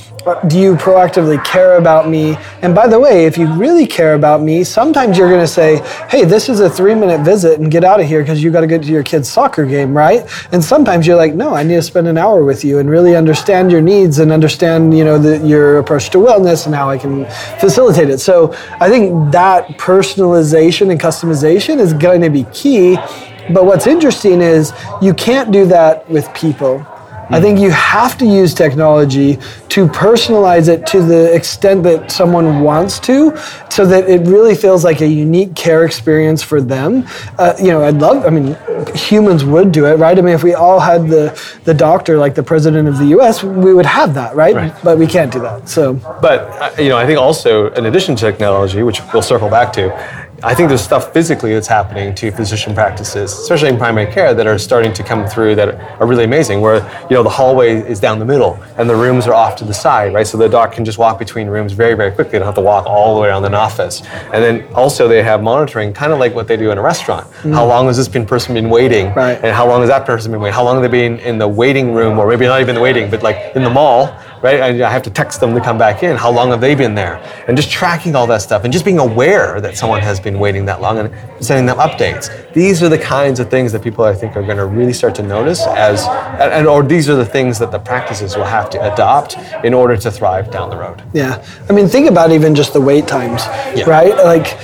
do 0.47 0.57
you 0.57 0.75
proactively 0.75 1.43
care 1.43 1.77
about 1.77 2.07
me? 2.07 2.37
And 2.61 2.73
by 2.73 2.87
the 2.87 2.99
way, 2.99 3.25
if 3.25 3.37
you 3.37 3.47
really 3.53 3.85
care 3.85 4.15
about 4.15 4.41
me, 4.41 4.63
sometimes 4.63 5.17
you're 5.17 5.29
going 5.29 5.41
to 5.41 5.47
say, 5.47 5.81
hey, 6.09 6.23
this 6.23 6.49
is 6.49 6.61
a 6.61 6.69
three 6.69 6.95
minute 6.95 7.21
visit 7.21 7.59
and 7.59 7.69
get 7.69 7.83
out 7.83 7.99
of 7.99 8.07
here 8.07 8.21
because 8.21 8.41
you 8.41 8.49
got 8.49 8.61
to 8.61 8.67
get 8.67 8.83
to 8.83 8.87
your 8.87 9.03
kid's 9.03 9.29
soccer 9.29 9.65
game, 9.65 9.95
right? 9.95 10.25
And 10.51 10.63
sometimes 10.63 11.05
you're 11.05 11.17
like, 11.17 11.33
no, 11.33 11.53
I 11.53 11.63
need 11.63 11.75
to 11.75 11.81
spend 11.81 12.07
an 12.07 12.17
hour 12.17 12.43
with 12.43 12.63
you 12.63 12.79
and 12.79 12.89
really 12.89 13.15
understand 13.15 13.71
your 13.71 13.81
needs 13.81 14.19
and 14.19 14.31
understand, 14.31 14.97
you 14.97 15.03
know, 15.03 15.19
the, 15.19 15.45
your 15.45 15.79
approach 15.79 16.09
to 16.11 16.19
wellness 16.19 16.65
and 16.65 16.73
how 16.73 16.89
I 16.89 16.97
can 16.97 17.25
facilitate 17.59 18.09
it. 18.09 18.19
So 18.19 18.53
I 18.79 18.89
think 18.89 19.31
that 19.33 19.67
personalization 19.77 20.89
and 20.89 20.99
customization 20.99 21.79
is 21.79 21.93
going 21.93 22.21
to 22.21 22.29
be 22.29 22.45
key. 22.45 22.95
But 23.51 23.65
what's 23.65 23.87
interesting 23.87 24.41
is 24.41 24.71
you 25.01 25.13
can't 25.13 25.51
do 25.51 25.65
that 25.65 26.09
with 26.09 26.33
people 26.33 26.87
I 27.29 27.41
think 27.41 27.59
you 27.59 27.71
have 27.71 28.17
to 28.19 28.25
use 28.25 28.53
technology 28.53 29.37
to 29.69 29.87
personalize 29.87 30.67
it 30.67 30.85
to 30.87 31.01
the 31.01 31.33
extent 31.33 31.83
that 31.83 32.11
someone 32.11 32.61
wants 32.61 32.99
to, 33.01 33.35
so 33.69 33.85
that 33.85 34.09
it 34.09 34.27
really 34.27 34.55
feels 34.55 34.83
like 34.83 35.01
a 35.01 35.07
unique 35.07 35.55
care 35.55 35.85
experience 35.85 36.43
for 36.43 36.61
them. 36.61 37.05
Uh, 37.39 37.53
you 37.59 37.67
know, 37.67 37.83
I'd 37.83 37.95
love. 37.95 38.25
I 38.25 38.29
mean, 38.29 38.57
humans 38.95 39.45
would 39.45 39.71
do 39.71 39.85
it, 39.85 39.97
right? 39.97 40.17
I 40.17 40.21
mean, 40.21 40.35
if 40.35 40.43
we 40.43 40.53
all 40.53 40.79
had 40.79 41.07
the 41.07 41.39
the 41.63 41.73
doctor 41.73 42.17
like 42.17 42.35
the 42.35 42.43
president 42.43 42.87
of 42.87 42.97
the 42.97 43.07
U.S., 43.07 43.43
we 43.43 43.73
would 43.73 43.85
have 43.85 44.13
that, 44.13 44.35
right? 44.35 44.55
right. 44.55 44.75
But 44.83 44.97
we 44.97 45.07
can't 45.07 45.31
do 45.31 45.39
that. 45.39 45.69
So, 45.69 45.93
but 46.21 46.41
uh, 46.61 46.81
you 46.81 46.89
know, 46.89 46.97
I 46.97 47.05
think 47.05 47.19
also 47.19 47.71
in 47.71 47.85
addition 47.85 48.15
to 48.15 48.25
technology, 48.25 48.83
which 48.83 49.01
we'll 49.13 49.21
circle 49.21 49.49
back 49.49 49.73
to 49.73 50.22
I 50.41 50.53
think 50.53 50.69
there's 50.69 50.81
stuff 50.81 51.13
physically 51.13 51.53
that's 51.53 51.67
happening 51.67 52.13
to 52.15 52.31
physician 52.31 52.73
practices, 52.73 53.31
especially 53.31 53.69
in 53.69 53.77
primary 53.77 54.11
care, 54.11 54.33
that 54.33 54.47
are 54.47 54.57
starting 54.57 54.91
to 54.93 55.03
come 55.03 55.27
through 55.27 55.55
that 55.55 56.01
are 56.01 56.07
really 56.07 56.23
amazing. 56.23 56.59
Where 56.59 56.77
you 57.09 57.15
know 57.15 57.23
the 57.23 57.29
hallway 57.29 57.75
is 57.75 57.99
down 57.99 58.19
the 58.19 58.25
middle 58.25 58.61
and 58.77 58.89
the 58.89 58.95
rooms 58.95 59.27
are 59.27 59.33
off 59.33 59.55
to 59.57 59.65
the 59.65 59.73
side, 59.73 60.13
right? 60.13 60.25
So 60.25 60.37
the 60.37 60.49
doc 60.49 60.73
can 60.73 60.83
just 60.83 60.97
walk 60.97 61.19
between 61.19 61.47
rooms 61.47 61.73
very, 61.73 61.93
very 61.93 62.11
quickly. 62.11 62.31
They 62.31 62.39
don't 62.39 62.47
have 62.47 62.55
to 62.55 62.61
walk 62.61 62.85
all 62.85 63.15
the 63.15 63.21
way 63.21 63.29
around 63.29 63.45
an 63.45 63.53
office. 63.53 64.01
And 64.33 64.43
then 64.43 64.73
also 64.73 65.07
they 65.07 65.23
have 65.23 65.43
monitoring, 65.43 65.93
kind 65.93 66.11
of 66.11 66.19
like 66.19 66.33
what 66.33 66.47
they 66.47 66.57
do 66.57 66.71
in 66.71 66.77
a 66.77 66.81
restaurant. 66.81 67.27
Mm. 67.43 67.53
How 67.53 67.65
long 67.65 67.87
has 67.87 67.97
this 67.97 68.07
been 68.07 68.25
person 68.25 68.53
been 68.53 68.69
waiting? 68.69 69.13
Right. 69.13 69.39
And 69.41 69.55
how 69.55 69.67
long 69.67 69.81
has 69.81 69.89
that 69.89 70.05
person 70.05 70.31
been 70.31 70.41
waiting? 70.41 70.53
How 70.53 70.63
long 70.63 70.81
have 70.81 70.91
they 70.91 71.07
been 71.07 71.19
in 71.19 71.37
the 71.37 71.47
waiting 71.47 71.93
room, 71.93 72.19
or 72.19 72.27
maybe 72.27 72.45
not 72.45 72.59
even 72.59 72.75
the 72.75 72.81
waiting, 72.81 73.09
but 73.09 73.23
like 73.23 73.55
in 73.55 73.63
the 73.63 73.69
mall? 73.69 74.17
Right? 74.43 74.59
I, 74.59 74.85
I 74.85 74.91
have 74.91 75.01
to 75.03 75.09
text 75.09 75.39
them 75.39 75.55
to 75.55 75.61
come 75.61 75.77
back 75.77 76.03
in. 76.03 76.17
How 76.17 76.29
long 76.29 76.49
have 76.49 76.61
they 76.61 76.75
been 76.75 76.93
there? 76.93 77.15
And 77.47 77.57
just 77.57 77.71
tracking 77.71 78.13
all 78.15 78.27
that 78.27 78.41
stuff 78.41 78.65
and 78.65 78.73
just 78.73 78.85
being 78.85 78.99
aware 78.99 79.59
that 79.61 79.77
someone 79.77 80.01
has 80.01 80.19
been 80.19 80.37
waiting 80.37 80.65
that 80.65 80.81
long 80.81 80.99
and 80.99 81.09
sending 81.43 81.65
them 81.65 81.77
updates. 81.77 82.29
These 82.53 82.83
are 82.83 82.89
the 82.89 82.97
kinds 82.99 83.39
of 83.39 83.49
things 83.49 83.71
that 83.71 83.81
people 83.81 84.03
I 84.03 84.13
think 84.13 84.35
are 84.35 84.43
going 84.43 84.57
to 84.57 84.65
really 84.65 84.93
start 84.93 85.15
to 85.15 85.23
notice 85.23 85.65
as, 85.65 86.03
and 86.39 86.67
or 86.67 86.83
these 86.83 87.09
are 87.09 87.15
the 87.15 87.25
things 87.25 87.57
that 87.59 87.71
the 87.71 87.79
practices 87.79 88.35
will 88.35 88.43
have 88.43 88.69
to 88.71 88.93
adopt 88.93 89.37
in 89.63 89.73
order 89.73 89.95
to 89.97 90.11
thrive 90.11 90.51
down 90.51 90.69
the 90.69 90.77
road. 90.77 91.01
Yeah. 91.13 91.43
I 91.69 91.73
mean, 91.73 91.87
think 91.87 92.09
about 92.09 92.31
even 92.31 92.53
just 92.53 92.73
the 92.73 92.81
wait 92.81 93.07
times, 93.07 93.43
Yeah. 93.75 93.89
right? 93.89 94.13
Like, 94.15 94.57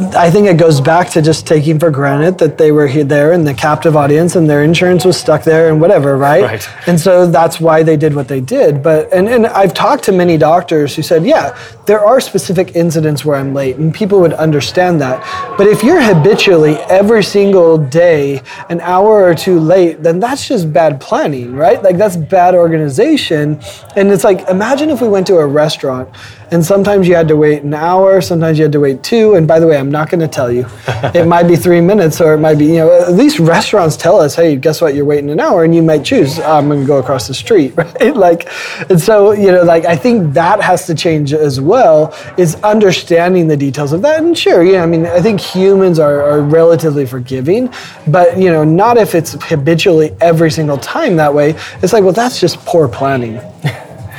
I 0.00 0.30
think 0.30 0.46
it 0.46 0.58
goes 0.58 0.80
back 0.80 1.10
to 1.10 1.22
just 1.22 1.44
taking 1.44 1.78
for 1.80 1.90
granted 1.90 2.38
that 2.38 2.56
they 2.56 2.70
were 2.70 2.86
here 2.86 3.02
there 3.02 3.32
in 3.32 3.42
the 3.42 3.52
captive 3.52 3.96
audience 3.96 4.36
and 4.36 4.48
their 4.48 4.62
insurance 4.62 5.04
was 5.04 5.16
stuck 5.16 5.42
there 5.42 5.70
and 5.70 5.80
whatever, 5.80 6.16
right? 6.16 6.42
Right. 6.42 6.68
And 6.86 7.00
so 7.00 7.28
that's 7.28 7.58
why 7.58 7.82
they 7.82 7.96
did 7.96 8.14
what 8.14 8.28
they 8.28 8.40
did. 8.40 8.80
But 8.80 9.12
and, 9.12 9.28
and 9.28 9.48
I've 9.48 9.74
talked 9.74 10.04
to 10.04 10.12
many 10.12 10.36
doctors 10.36 10.94
who 10.94 11.02
said, 11.02 11.26
yeah, 11.26 11.58
there 11.86 12.04
are 12.04 12.20
specific 12.20 12.76
incidents 12.76 13.24
where 13.24 13.36
I'm 13.36 13.52
late, 13.54 13.76
and 13.76 13.92
people 13.92 14.20
would 14.20 14.34
understand 14.34 15.00
that. 15.00 15.18
But 15.58 15.66
if 15.66 15.82
you're 15.82 16.00
habitually 16.00 16.76
every 16.88 17.24
single 17.24 17.76
day 17.76 18.40
an 18.68 18.80
hour 18.82 19.24
or 19.24 19.34
two 19.34 19.58
late, 19.58 20.02
then 20.04 20.20
that's 20.20 20.46
just 20.46 20.72
bad 20.72 21.00
planning, 21.00 21.56
right? 21.56 21.82
Like 21.82 21.96
that's 21.96 22.16
bad 22.16 22.54
organization. 22.54 23.60
And 23.96 24.10
it's 24.10 24.22
like 24.22 24.48
imagine 24.48 24.90
if 24.90 25.00
we 25.00 25.08
went 25.08 25.26
to 25.26 25.38
a 25.38 25.46
restaurant 25.46 26.08
and 26.50 26.64
sometimes 26.64 27.06
you 27.06 27.14
had 27.14 27.28
to 27.28 27.36
wait 27.36 27.62
an 27.62 27.74
hour, 27.74 28.20
sometimes 28.20 28.58
you 28.58 28.64
had 28.64 28.72
to 28.72 28.80
wait 28.80 29.02
two. 29.02 29.34
And 29.34 29.46
by 29.46 29.60
the 29.60 29.66
way, 29.66 29.76
I'm 29.76 29.90
not 29.90 30.10
going 30.10 30.20
to 30.20 30.28
tell 30.28 30.50
you. 30.50 30.66
it 31.14 31.26
might 31.26 31.44
be 31.44 31.56
three 31.56 31.80
minutes, 31.80 32.20
or 32.20 32.34
it 32.34 32.38
might 32.38 32.58
be, 32.58 32.66
you 32.66 32.76
know, 32.76 33.02
at 33.02 33.12
least 33.12 33.38
restaurants 33.38 33.96
tell 33.96 34.18
us, 34.18 34.34
hey, 34.34 34.56
guess 34.56 34.80
what? 34.80 34.94
You're 34.94 35.04
waiting 35.04 35.30
an 35.30 35.40
hour, 35.40 35.64
and 35.64 35.74
you 35.74 35.82
might 35.82 36.04
choose, 36.04 36.38
I'm 36.40 36.68
going 36.68 36.80
to 36.80 36.86
go 36.86 36.98
across 36.98 37.28
the 37.28 37.34
street, 37.34 37.74
right? 37.76 38.16
Like, 38.16 38.48
and 38.90 39.00
so, 39.00 39.32
you 39.32 39.52
know, 39.52 39.62
like 39.62 39.84
I 39.84 39.96
think 39.96 40.32
that 40.34 40.60
has 40.60 40.86
to 40.86 40.94
change 40.94 41.32
as 41.32 41.60
well, 41.60 42.14
is 42.36 42.54
understanding 42.56 43.48
the 43.48 43.56
details 43.56 43.92
of 43.92 44.02
that. 44.02 44.22
And 44.22 44.36
sure, 44.36 44.62
yeah, 44.62 44.82
I 44.82 44.86
mean, 44.86 45.06
I 45.06 45.20
think 45.20 45.40
humans 45.40 45.98
are, 45.98 46.22
are 46.22 46.40
relatively 46.40 47.04
forgiving, 47.04 47.72
but, 48.06 48.38
you 48.38 48.50
know, 48.50 48.64
not 48.64 48.96
if 48.96 49.14
it's 49.14 49.32
habitually 49.44 50.16
every 50.20 50.50
single 50.50 50.78
time 50.78 51.16
that 51.16 51.32
way. 51.32 51.54
It's 51.82 51.92
like, 51.92 52.04
well, 52.04 52.12
that's 52.12 52.40
just 52.40 52.58
poor 52.64 52.88
planning. 52.88 53.34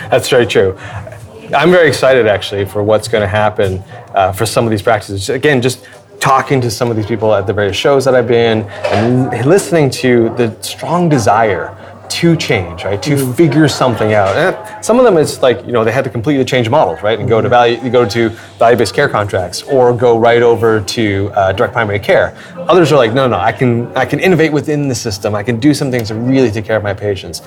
That's 0.10 0.28
very 0.28 0.48
true. 0.48 0.76
I'm 1.54 1.72
very 1.72 1.88
excited 1.88 2.28
actually 2.28 2.66
for 2.66 2.84
what's 2.84 3.08
going 3.08 3.22
to 3.22 3.28
happen 3.28 3.80
uh, 4.14 4.32
for 4.32 4.46
some 4.46 4.66
of 4.66 4.72
these 4.72 4.84
practices. 4.84 5.30
Again, 5.30 5.62
just 5.62 5.88
talking 6.20 6.62
to 6.62 6.70
some 6.70 6.92
of 6.92 6.96
these 6.96 7.08
people 7.08 7.34
at 7.34 7.48
the 7.48 7.54
various 7.54 7.76
shows 7.76 8.06
that 8.06 8.14
I've 8.14 8.28
been 8.28 8.64
and 8.64 9.46
listening 9.46 9.90
to 9.92 10.30
the 10.36 10.56
strong 10.62 11.10
desire 11.10 11.76
to 12.10 12.36
change, 12.36 12.84
right? 12.84 13.02
To 13.04 13.34
figure 13.34 13.68
something 13.68 14.14
out. 14.14 14.36
And 14.36 14.84
some 14.84 14.98
of 14.98 15.06
them 15.06 15.18
it's 15.18 15.42
like, 15.42 15.64
you 15.66 15.72
know, 15.72 15.84
they 15.84 15.92
had 15.92 16.04
to 16.04 16.10
completely 16.10 16.44
change 16.44 16.70
models, 16.70 17.02
right? 17.04 17.20
And 17.20 17.30
go 17.30 17.40
to 17.40 17.48
value, 17.48 17.90
go 17.90 18.08
to 18.10 18.30
value-based 18.58 18.94
care 18.94 19.08
contracts 19.08 19.62
or 19.64 19.94
go 19.96 20.18
right 20.18 20.42
over 20.42 20.82
to 20.82 21.32
uh, 21.36 21.52
direct 21.52 21.74
primary 21.74 22.00
care. 22.00 22.36
Others 22.58 22.92
are 22.92 22.98
like, 22.98 23.14
no, 23.14 23.28
no, 23.28 23.38
I 23.38 23.52
can, 23.52 23.96
I 23.96 24.06
can 24.06 24.20
innovate 24.20 24.52
within 24.52 24.88
the 24.88 24.96
system. 24.96 25.36
I 25.36 25.44
can 25.44 25.60
do 25.60 25.74
some 25.74 25.92
things 25.92 26.08
to 26.08 26.16
really 26.16 26.50
take 26.50 26.66
care 26.66 26.78
of 26.78 26.84
my 26.84 26.94
patients. 26.94 27.42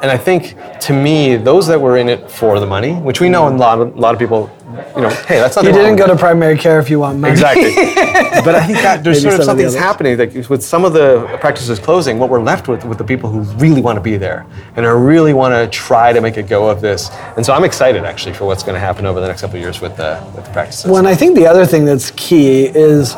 And 0.00 0.10
I 0.12 0.16
think 0.16 0.56
to 0.80 0.92
me, 0.92 1.36
those 1.36 1.66
that 1.66 1.80
were 1.80 1.96
in 1.96 2.08
it 2.08 2.30
for 2.30 2.60
the 2.60 2.66
money, 2.66 2.94
which 2.94 3.20
we 3.20 3.28
know 3.28 3.48
a 3.48 3.50
lot 3.50 3.80
of, 3.80 3.96
a 3.96 3.98
lot 3.98 4.14
of 4.14 4.20
people, 4.20 4.48
you 4.94 5.02
know, 5.02 5.08
hey, 5.08 5.40
that's 5.40 5.56
not 5.56 5.64
You 5.64 5.72
didn't 5.72 5.96
go 5.96 6.06
to 6.06 6.14
primary 6.14 6.56
care 6.56 6.78
if 6.78 6.88
you 6.88 7.00
want 7.00 7.18
money. 7.18 7.32
Exactly. 7.32 7.74
but 8.44 8.54
I 8.54 8.64
think 8.64 8.78
that 8.78 9.02
there's 9.02 9.24
Maybe 9.24 9.30
sort 9.30 9.32
of 9.34 9.38
the 9.38 9.44
something's 9.44 9.74
happening 9.74 10.16
that 10.18 10.48
with 10.48 10.62
some 10.62 10.84
of 10.84 10.92
the 10.92 11.36
practices 11.40 11.80
closing, 11.80 12.20
what 12.20 12.30
we're 12.30 12.40
left 12.40 12.68
with 12.68 12.84
with 12.84 12.98
the 12.98 13.04
people 13.04 13.28
who 13.28 13.40
really 13.56 13.80
want 13.80 13.96
to 13.96 14.00
be 14.00 14.16
there 14.16 14.46
and 14.76 14.86
who 14.86 14.94
really 14.94 15.32
want 15.32 15.52
to 15.52 15.66
try 15.76 16.12
to 16.12 16.20
make 16.20 16.36
a 16.36 16.44
go 16.44 16.68
of 16.68 16.80
this. 16.80 17.10
And 17.36 17.44
so 17.44 17.52
I'm 17.52 17.64
excited 17.64 18.04
actually 18.04 18.34
for 18.34 18.44
what's 18.44 18.62
going 18.62 18.74
to 18.74 18.80
happen 18.80 19.04
over 19.04 19.20
the 19.20 19.26
next 19.26 19.40
couple 19.40 19.56
of 19.56 19.62
years 19.62 19.80
with 19.80 19.96
the 19.96 20.24
with 20.36 20.44
the 20.44 20.52
practices. 20.52 20.86
Well, 20.86 20.98
and 20.98 21.08
I 21.08 21.16
think 21.16 21.34
the 21.34 21.46
other 21.46 21.66
thing 21.66 21.84
that's 21.84 22.12
key 22.12 22.66
is 22.66 23.16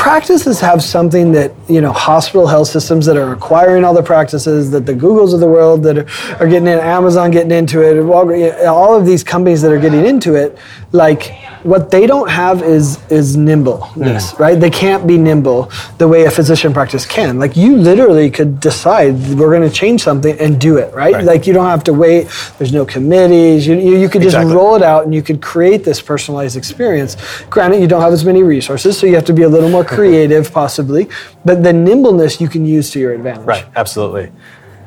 practices 0.00 0.60
have 0.60 0.82
something 0.82 1.30
that 1.32 1.52
you 1.68 1.80
know 1.82 1.92
hospital 1.92 2.46
health 2.46 2.68
systems 2.68 3.04
that 3.04 3.16
are 3.18 3.32
acquiring 3.32 3.84
all 3.84 3.92
the 3.92 4.02
practices 4.02 4.70
that 4.70 4.86
the 4.86 4.94
googles 4.94 5.34
of 5.34 5.40
the 5.40 5.46
world 5.46 5.82
that 5.82 5.98
are, 5.98 6.06
are 6.42 6.48
getting 6.48 6.68
in 6.68 6.78
amazon 6.78 7.30
getting 7.30 7.52
into 7.52 7.82
it 7.82 7.94
Walgreens, 7.96 8.66
all 8.66 8.96
of 8.96 9.04
these 9.04 9.22
companies 9.22 9.60
that 9.60 9.70
are 9.70 9.78
getting 9.78 10.06
into 10.06 10.36
it 10.36 10.56
like 10.92 11.34
what 11.62 11.90
they 11.90 12.06
don't 12.06 12.30
have 12.30 12.62
is 12.62 12.98
is 13.10 13.36
nimbleness 13.36 14.34
right? 14.38 14.58
They 14.58 14.70
can't 14.70 15.06
be 15.06 15.18
nimble 15.18 15.70
the 15.98 16.08
way 16.08 16.24
a 16.24 16.30
physician 16.30 16.72
practice 16.72 17.04
can. 17.04 17.38
Like 17.38 17.54
you 17.54 17.76
literally 17.76 18.30
could 18.30 18.60
decide 18.60 19.12
we're 19.38 19.50
going 19.56 19.68
to 19.68 19.74
change 19.82 20.02
something 20.02 20.38
and 20.38 20.58
do 20.58 20.78
it 20.78 20.94
right, 20.94 21.12
Right. 21.14 21.24
like 21.24 21.46
you 21.46 21.52
don't 21.52 21.66
have 21.66 21.84
to 21.84 21.92
wait. 21.92 22.28
There's 22.56 22.72
no 22.72 22.86
committees. 22.86 23.66
You, 23.66 23.74
you, 23.76 23.98
you 23.98 24.08
could 24.08 24.22
just 24.22 24.36
Exactly. 24.36 24.54
roll 24.54 24.74
it 24.76 24.82
out 24.82 25.04
and 25.04 25.14
you 25.14 25.22
could 25.22 25.42
create 25.42 25.84
this 25.84 26.00
personalized 26.00 26.56
experience. 26.56 27.16
Granted, 27.50 27.80
you 27.82 27.88
don't 27.88 28.00
have 28.00 28.12
as 28.14 28.24
many 28.24 28.42
resources, 28.42 28.96
so 28.98 29.06
you 29.06 29.14
have 29.16 29.26
to 29.26 29.34
be 29.34 29.42
a 29.42 29.48
little 29.48 29.68
more 29.68 29.84
creative, 29.94 30.52
possibly, 30.52 31.08
but 31.44 31.62
the 31.62 31.72
nimbleness 31.72 32.40
you 32.40 32.48
can 32.48 32.64
use 32.66 32.90
to 32.90 33.00
your 33.00 33.12
advantage. 33.12 33.46
Right, 33.46 33.66
absolutely. 33.76 34.32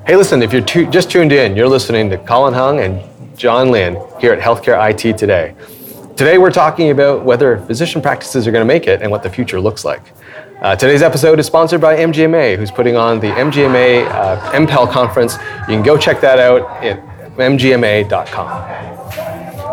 Hey, 0.05 0.15
listen, 0.15 0.41
if 0.41 0.51
you're 0.51 0.62
tu- 0.62 0.89
just 0.89 1.10
tuned 1.10 1.31
in, 1.31 1.55
you're 1.55 1.69
listening 1.69 2.10
to 2.10 2.17
Colin 2.17 2.53
Hung 2.53 2.79
and 2.79 3.01
John 3.38 3.72
Lynn 3.72 3.98
here 4.19 4.33
at 4.33 4.39
Healthcare 4.39 4.77
IT 4.89 5.17
Today. 5.17 5.55
Today, 6.15 6.38
we're 6.38 6.51
talking 6.51 6.91
about 6.91 7.24
whether 7.24 7.57
physician 7.65 8.01
practices 8.01 8.45
are 8.45 8.51
going 8.51 8.62
to 8.62 8.74
make 8.74 8.86
it 8.88 9.01
and 9.01 9.10
what 9.10 9.24
the 9.24 9.29
future 9.29 9.60
looks 9.60 9.83
like. 9.83 10.01
Uh, 10.62 10.75
today's 10.75 11.01
episode 11.01 11.39
is 11.39 11.48
sponsored 11.48 11.81
by 11.81 11.95
MGMA, 11.98 12.55
who's 12.57 12.72
putting 12.72 12.95
on 12.95 13.19
the 13.19 13.27
MGMA 13.27 14.05
uh, 14.07 14.51
MPEL 14.51 14.91
conference. 14.91 15.33
You 15.67 15.75
can 15.75 15.83
go 15.83 15.98
check 15.98 16.22
that 16.22 16.38
out 16.39 16.62
at 16.83 17.01
mgma.com. 17.38 18.83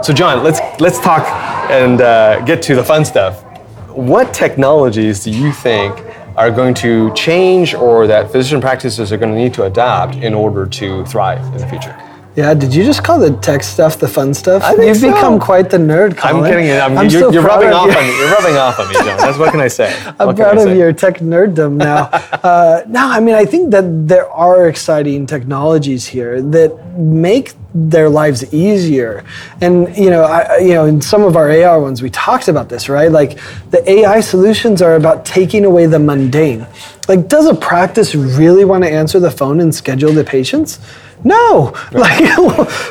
So, 0.02 0.12
John, 0.14 0.42
let's 0.42 0.60
let's 0.80 0.98
talk 0.98 1.26
and 1.70 2.00
uh, 2.00 2.40
get 2.44 2.62
to 2.62 2.74
the 2.74 2.82
fun 2.82 3.04
stuff. 3.04 3.44
What 3.92 4.32
technologies 4.32 5.24
do 5.24 5.32
you 5.32 5.52
think 5.52 6.04
are 6.36 6.50
going 6.50 6.74
to 6.74 7.12
change, 7.14 7.74
or 7.74 8.06
that 8.06 8.30
physician 8.30 8.60
practices 8.60 9.12
are 9.12 9.16
going 9.16 9.32
to 9.32 9.38
need 9.38 9.52
to 9.54 9.64
adopt 9.64 10.14
in 10.14 10.32
order 10.32 10.64
to 10.64 11.04
thrive 11.06 11.44
in 11.46 11.58
the 11.58 11.66
future? 11.66 12.09
Yeah, 12.40 12.54
did 12.54 12.74
you 12.74 12.84
just 12.84 13.04
call 13.04 13.18
the 13.18 13.32
tech 13.48 13.62
stuff 13.62 13.98
the 13.98 14.08
fun 14.08 14.32
stuff? 14.32 14.62
I 14.62 14.72
think 14.74 14.86
You've 14.88 14.96
so. 14.96 15.12
become 15.12 15.38
quite 15.38 15.68
the 15.68 15.76
nerd, 15.76 16.16
Colin. 16.16 16.36
I'm 16.44 16.50
kidding. 16.50 16.70
I'm, 16.70 16.96
I'm 16.96 17.08
you're 17.10 17.20
so 17.20 17.30
you're 17.30 17.42
proud 17.42 17.56
rubbing 17.62 17.68
of 17.68 17.74
off 17.74 17.92
you. 17.92 17.98
on 18.00 18.06
me. 18.08 18.18
You're 18.18 18.30
rubbing 18.30 18.56
off 18.56 18.80
on 18.80 18.88
me, 18.88 18.94
John. 18.94 19.18
That's 19.18 19.36
what 19.36 19.50
can 19.50 19.60
I 19.60 19.68
say? 19.68 19.94
I'm 20.18 20.26
What 20.28 20.36
can 20.36 20.46
I 20.46 20.52
proud 20.52 20.56
of 20.56 20.62
say? 20.72 20.78
your 20.78 20.92
tech 20.94 21.16
nerddom 21.18 21.72
now. 21.76 22.04
uh, 22.50 22.82
no, 22.88 23.06
I 23.16 23.20
mean, 23.20 23.34
I 23.34 23.44
think 23.44 23.72
that 23.72 23.84
there 24.08 24.26
are 24.30 24.68
exciting 24.68 25.26
technologies 25.26 26.06
here 26.06 26.40
that 26.40 26.70
make 26.98 27.52
their 27.74 28.08
lives 28.08 28.40
easier. 28.54 29.22
And 29.60 29.94
you 29.94 30.08
know, 30.08 30.22
I, 30.22 30.40
I- 30.54 30.58
you 30.60 30.72
know, 30.72 30.86
in 30.86 31.02
some 31.02 31.22
of 31.22 31.36
our 31.36 31.50
AR 31.50 31.78
ones, 31.78 32.00
we 32.00 32.08
talked 32.08 32.48
about 32.48 32.70
this, 32.70 32.88
right? 32.88 33.12
Like 33.12 33.38
the 33.70 33.80
AI 33.96 34.20
solutions 34.20 34.80
are 34.80 34.94
about 34.94 35.26
taking 35.26 35.66
away 35.66 35.84
the 35.86 35.98
mundane. 35.98 36.66
Like, 37.06 37.28
does 37.28 37.46
a 37.46 37.54
practice 37.54 38.14
really 38.14 38.64
want 38.64 38.84
to 38.84 38.90
answer 38.90 39.18
the 39.20 39.30
phone 39.30 39.60
and 39.60 39.74
schedule 39.74 40.12
the 40.12 40.24
patients? 40.24 40.78
No, 41.24 41.74
like 41.92 42.24